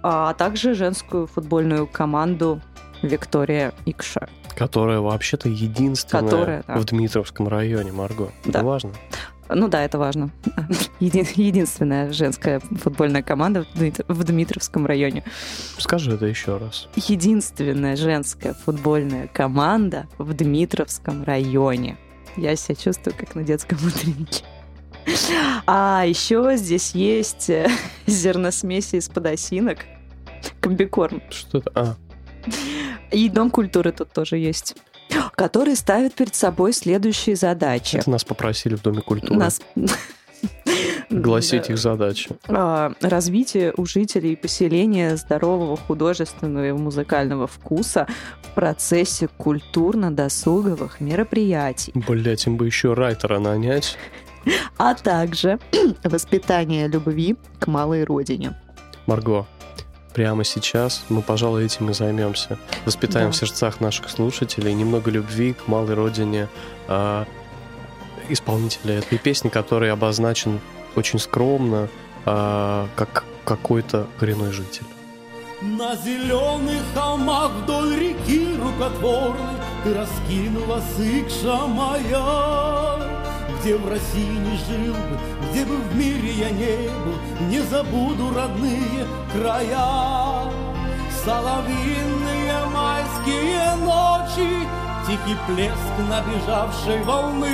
а 0.03 0.34
также 0.34 0.73
женскую 0.73 1.27
футбольную 1.27 1.88
команду 1.88 2.62
Виктория 3.01 3.73
Икша. 3.86 4.30
Которая 4.56 4.99
вообще-то 4.99 5.49
единственная 5.49 6.23
Которая, 6.23 6.63
да. 6.67 6.75
в 6.77 6.86
Дмитровском 6.86 7.47
районе, 7.47 7.91
Марго. 7.91 8.32
Да. 8.43 8.60
Это 8.60 8.63
важно. 8.63 8.91
Ну 9.49 9.69
да, 9.69 9.84
это 9.84 9.97
важно. 9.97 10.30
Еди- 10.99 11.27
единственная 11.36 12.12
женская 12.12 12.60
футбольная 12.60 13.23
команда 13.23 13.65
в 13.73 13.91
в 14.08 14.23
Дмитровском 14.23 14.86
районе. 14.86 15.23
Скажи 15.77 16.12
это 16.12 16.25
еще 16.25 16.58
раз. 16.58 16.89
Единственная 16.95 17.95
женская 17.95 18.53
футбольная 18.53 19.27
команда 19.27 20.08
в 20.17 20.34
Дмитровском 20.34 21.23
районе. 21.23 21.97
Я 22.38 22.56
себя 22.56 22.76
чувствую 22.76 23.15
как 23.17 23.36
на 23.36 23.43
детском 23.43 23.78
утреннике. 23.86 24.43
А 25.65 26.04
еще 26.06 26.54
здесь 26.56 26.91
есть 26.91 27.50
э, 27.50 27.69
зерносмеси 28.08 28.97
из 28.97 29.10
подосинок, 29.10 29.80
комбикорм. 30.60 31.21
Что 31.30 31.60
это? 31.60 31.71
А, 31.76 31.95
И 33.12 33.30
Дом 33.30 33.50
культуры 33.50 33.91
тут 33.91 34.12
тоже 34.12 34.38
есть, 34.38 34.76
который 35.36 35.76
ставит 35.76 36.13
перед 36.13 36.36
собой 36.36 36.73
следующие 36.73 37.36
задачи. 37.36 37.97
это 37.97 38.10
нас 38.10 38.23
попросили 38.23 38.76
в 38.76 38.82
Доме 38.82 39.02
культуры. 39.02 39.36
Нас... 39.36 39.62
Гласить 41.27 41.69
их 41.69 41.77
задачи. 41.77 42.29
А, 42.47 42.93
развитие 43.01 43.73
у 43.77 43.85
жителей 43.85 44.35
поселения 44.35 45.15
здорового 45.17 45.75
художественного 45.77 46.67
и 46.69 46.71
музыкального 46.71 47.47
вкуса 47.47 48.07
в 48.43 48.53
процессе 48.55 49.27
культурно-досуговых 49.37 50.99
мероприятий, 51.01 51.91
Блять, 51.95 52.47
им 52.47 52.57
бы 52.57 52.65
еще 52.65 52.93
райтера 52.93 53.39
нанять. 53.39 53.97
а 54.77 54.93
также 54.95 55.59
воспитание 56.03 56.87
любви 56.87 57.35
к 57.59 57.67
малой 57.67 58.03
родине. 58.05 58.57
Марго, 59.05 59.45
прямо 60.13 60.43
сейчас 60.43 61.03
мы, 61.09 61.21
пожалуй, 61.21 61.65
этим 61.65 61.89
и 61.89 61.93
займемся. 61.93 62.57
Воспитаем 62.85 63.27
Да. 63.27 63.31
в 63.33 63.35
сердцах 63.35 63.81
наших 63.81 64.09
слушателей 64.09 64.73
немного 64.73 65.11
любви 65.11 65.53
к 65.53 65.67
малой 65.67 65.93
родине 65.95 66.47
а, 66.87 67.25
исполнителя 68.29 68.99
этой 68.99 69.17
песни, 69.17 69.49
который 69.49 69.91
обозначен 69.91 70.59
очень 70.95 71.19
скромно, 71.19 71.89
а, 72.26 72.88
как 72.95 73.23
какой-то 73.45 74.08
коренной 74.19 74.52
житель. 74.52 74.86
На 75.62 75.95
зеленых 75.95 76.84
холмах 76.93 77.50
вдоль 77.63 77.95
реки 77.95 78.56
рукотворной 78.62 79.56
Ты 79.84 79.95
раскинула 79.95 80.80
сыкша 80.95 81.65
моя 81.65 83.00
Где 83.60 83.76
в 83.76 83.89
России 83.89 84.38
не 84.38 84.56
жил 84.56 84.93
бы, 84.93 85.17
где 85.50 85.65
бы 85.65 85.78
в 85.78 85.95
мире 85.95 86.32
я 86.32 86.52
не 86.52 86.89
был 86.89 87.47
Не 87.50 87.62
забуду 87.62 88.32
родные 88.36 89.08
края. 89.34 90.52
Соловьиные 91.26 92.65
майские 92.71 93.76
ночи 93.78 94.67
Тихий 95.08 95.38
плеск 95.47 95.97
набежавшей 96.08 97.02
волны. 97.02 97.47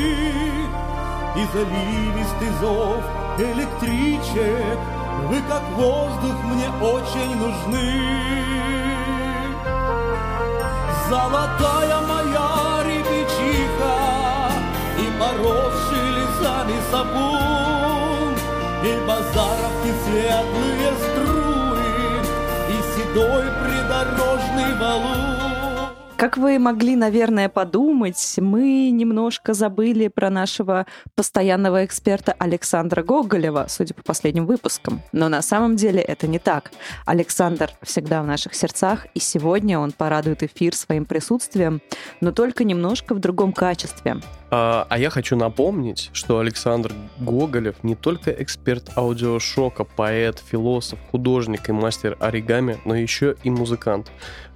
И 1.37 1.45
заливистый 1.53 2.49
зов 2.59 3.01
электричек 3.39 4.79
Вы 5.29 5.41
как 5.47 5.63
воздух 5.75 6.35
мне 6.43 6.69
очень 6.81 7.35
нужны. 7.37 8.63
Золотая 11.09 12.01
моя 12.01 12.83
рябичиха 12.85 13.97
И 14.97 15.05
поросший 15.19 16.07
лесами 16.17 16.77
сапун 16.89 18.33
И 18.83 19.05
базаровки 19.05 19.91
светлые 20.05 20.91
струи 21.03 21.93
И 22.69 22.77
седой 22.95 23.45
придорожный 23.61 24.73
валун 24.79 25.42
Как 26.15 26.37
вы 26.37 26.57
могли, 26.57 26.95
наверное, 26.95 27.49
подумать, 27.49 28.35
мы 28.37 28.91
немножко 28.91 29.53
забыли 29.53 30.07
про 30.07 30.29
нашего 30.29 30.85
постоянного 31.15 31.83
эксперта 31.85 32.33
Александра 32.37 33.03
Гоголева, 33.03 33.65
судя 33.67 33.93
по 33.93 34.03
последним 34.03 34.45
выпускам. 34.45 35.01
Но 35.11 35.27
на 35.27 35.41
самом 35.41 35.75
деле 35.75 36.01
это 36.01 36.27
не 36.27 36.39
так. 36.39 36.71
Александр 37.05 37.71
всегда 37.81 38.21
в 38.21 38.27
наших 38.27 38.53
сердцах, 38.53 39.07
и 39.13 39.19
сегодня 39.19 39.79
он 39.79 39.91
порадует 39.91 40.43
эфир 40.43 40.75
своим 40.75 41.05
присутствием, 41.05 41.81
но 42.21 42.31
только 42.31 42.63
немножко 42.63 43.15
в 43.15 43.19
другом 43.19 43.51
качестве. 43.51 44.17
А, 44.55 44.85
а 44.87 44.99
я 44.99 45.09
хочу 45.09 45.35
напомнить, 45.35 46.11
что 46.13 46.37
Александр 46.37 46.93
Гоголев 47.17 47.83
не 47.83 47.95
только 47.95 48.29
эксперт 48.29 48.95
аудиошока, 48.95 49.83
поэт, 49.83 50.37
философ, 50.37 50.99
художник 51.09 51.69
и 51.69 51.71
мастер 51.71 52.15
оригами, 52.19 52.77
но 52.85 52.93
еще 52.93 53.35
и 53.41 53.49
музыкант. 53.49 54.11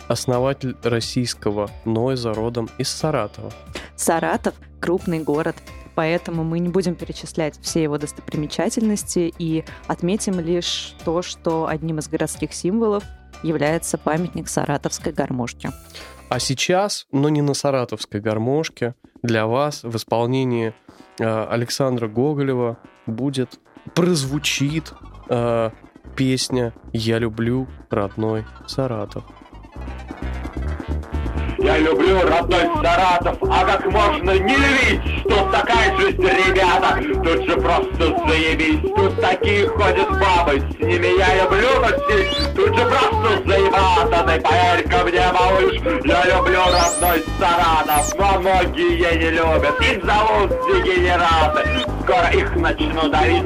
Основатель 0.07 0.75
российского 0.83 1.71
нойза 1.83 2.35
родом 2.35 2.69
из 2.77 2.89
Саратова. 2.89 3.51
Саратов— 3.95 4.53
крупный 4.79 5.23
город, 5.23 5.55
поэтому 5.95 6.43
мы 6.43 6.59
не 6.59 6.69
будем 6.69 6.93
перечислять 6.93 7.59
все 7.59 7.81
его 7.81 7.97
достопримечательности 7.97 9.33
и 9.39 9.65
отметим 9.87 10.39
лишь 10.39 10.93
то, 11.05 11.23
что 11.23 11.65
одним 11.65 11.97
из 11.97 12.07
городских 12.07 12.53
символов 12.53 13.03
является 13.41 13.97
памятник 13.97 14.47
саратовской 14.47 15.11
гармошки. 15.11 15.71
А 16.29 16.39
сейчас, 16.39 17.07
но 17.11 17.29
не 17.29 17.41
на 17.41 17.53
саратовской 17.53 18.19
гармошке, 18.19 18.95
для 19.23 19.47
вас 19.47 19.83
в 19.83 19.95
исполнении 19.95 20.73
э, 21.19 21.47
Александра 21.49 22.07
Гоголева 22.07 22.77
будет, 23.05 23.59
прозвучит 23.95 24.93
э, 25.29 25.71
песня 26.17 26.73
«Я 26.91 27.19
люблю 27.19 27.67
родной 27.89 28.45
Саратов». 28.67 29.23
Я 31.59 31.77
люблю 31.79 32.21
родной 32.21 32.69
Саратов, 32.83 33.37
а 33.41 33.65
как 33.65 33.85
можно 33.91 34.31
не 34.31 34.55
любить? 34.55 35.23
Тут 35.23 35.51
такая 35.51 35.97
жизнь, 35.97 36.21
ребята, 36.21 36.99
тут 37.23 37.45
же 37.45 37.57
просто 37.57 38.15
заебись. 38.27 38.81
Тут 38.95 39.19
такие 39.19 39.67
ходят 39.67 40.09
бабы, 40.09 40.59
с 40.59 40.79
ними 40.79 41.17
я 41.17 41.43
люблю 41.43 41.81
носить. 41.81 42.55
Тут 42.55 42.77
же 42.77 42.85
просто 42.85 43.43
заебато, 43.47 43.86
я 46.05 46.25
люблю 46.25 46.59
родной 46.65 47.23
Саратов, 47.39 48.13
но 48.17 48.39
многие 48.39 49.17
не 49.17 49.29
любят. 49.31 49.81
Их 49.81 50.03
зовут 50.03 50.49
дегенераты, 50.67 51.85
скоро 52.03 52.29
их 52.31 52.55
начну 52.55 53.09
давить. 53.09 53.43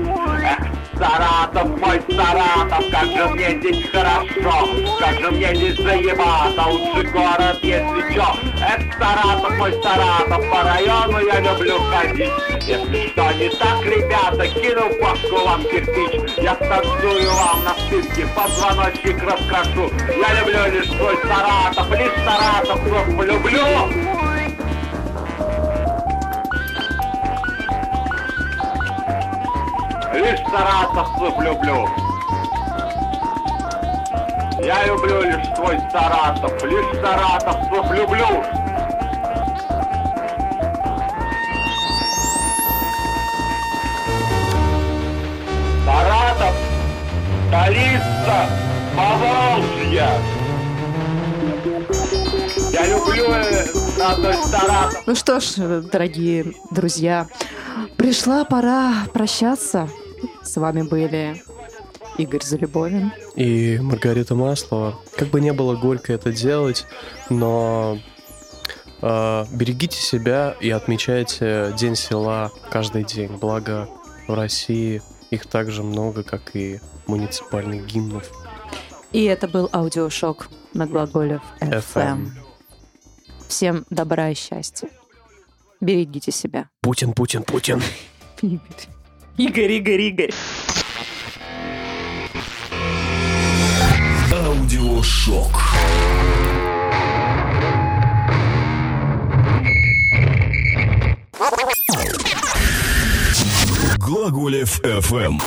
Саратов, 1.01 1.79
мой 1.79 1.99
Саратов, 2.15 2.91
как 2.91 3.05
же 3.05 3.27
мне 3.29 3.57
здесь 3.59 3.89
хорошо, 3.89 4.69
как 4.99 5.19
же 5.19 5.31
мне 5.31 5.55
здесь 5.55 5.75
заебато, 5.77 6.69
лучший 6.69 7.09
город, 7.09 7.57
если 7.63 8.13
чё. 8.13 8.27
Это 8.61 8.85
Саратов, 8.99 9.57
мой 9.57 9.73
Саратов, 9.81 10.47
по 10.51 10.63
району 10.63 11.25
я 11.25 11.39
люблю 11.39 11.79
ходить. 11.89 12.29
Если 12.67 13.07
что 13.07 13.31
не 13.31 13.49
так, 13.49 13.83
ребята, 13.83 14.47
кину 14.47 14.89
в 14.89 15.01
башку 15.01 15.43
вам 15.43 15.63
кирпич, 15.63 16.37
я 16.37 16.53
станцую 16.53 17.33
вам 17.33 17.63
на 17.63 17.73
стырке, 17.73 18.27
позвоночник 18.35 19.23
раскрошу. 19.23 19.91
Я 20.07 20.39
люблю 20.39 20.71
лишь 20.71 20.87
свой 20.87 21.17
Саратов, 21.23 21.89
лишь 21.97 22.13
Саратов, 22.23 22.79
вот 22.83 23.25
люблю. 23.25 24.30
Лишь 30.13 30.39
Саратов 30.51 31.09
люблю. 31.39 31.87
Я 34.59 34.85
люблю 34.85 35.21
лишь 35.21 35.47
твой 35.55 35.77
Саратов, 35.89 36.63
лишь 36.65 37.01
Саратов 37.01 37.91
люблю. 37.91 38.43
Саратов, 45.85 46.55
столица 47.47 48.49
Поволжья. 48.97 50.09
Я 52.73 52.85
люблю 52.87 53.31
э, 53.31 53.65
Саратов. 54.45 55.03
Ну 55.07 55.15
что 55.15 55.39
ж, 55.39 55.81
дорогие 55.89 56.53
друзья, 56.69 57.27
пришла 57.95 58.43
пора 58.43 58.93
прощаться. 59.13 59.87
С 60.43 60.57
вами 60.57 60.81
были 60.81 61.41
Игорь 62.17 62.43
Залюбовин. 62.43 63.13
И 63.35 63.79
Маргарита 63.81 64.35
Маслова. 64.35 64.99
Как 65.15 65.29
бы 65.29 65.41
не 65.41 65.53
было 65.53 65.75
горько 65.75 66.13
это 66.13 66.31
делать, 66.31 66.85
но 67.29 67.99
э, 69.01 69.45
берегите 69.51 69.97
себя 69.97 70.55
и 70.59 70.69
отмечайте 70.69 71.73
День 71.77 71.95
села 71.95 72.51
каждый 72.69 73.03
день. 73.03 73.37
Благо 73.37 73.87
в 74.27 74.33
России 74.33 75.01
их 75.29 75.45
так 75.45 75.71
же 75.71 75.83
много, 75.83 76.23
как 76.23 76.55
и 76.55 76.79
муниципальных 77.07 77.85
гимнов. 77.85 78.29
И 79.11 79.23
это 79.25 79.47
был 79.47 79.69
аудиошок 79.73 80.49
на 80.73 80.87
Глаголев 80.87 81.41
FM. 81.59 81.83
FM. 81.93 82.29
Всем 83.47 83.85
добра 83.89 84.29
и 84.29 84.33
счастья. 84.33 84.89
Берегите 85.81 86.31
себя. 86.31 86.69
Путин, 86.81 87.13
Путин, 87.13 87.43
Путин. 87.43 87.81
Игорь, 89.37 89.71
Игорь, 89.71 90.01
Игорь. 90.01 90.29
Аудиошок. 94.31 95.57
Глаголев 103.97 104.79
FM. 104.81 105.41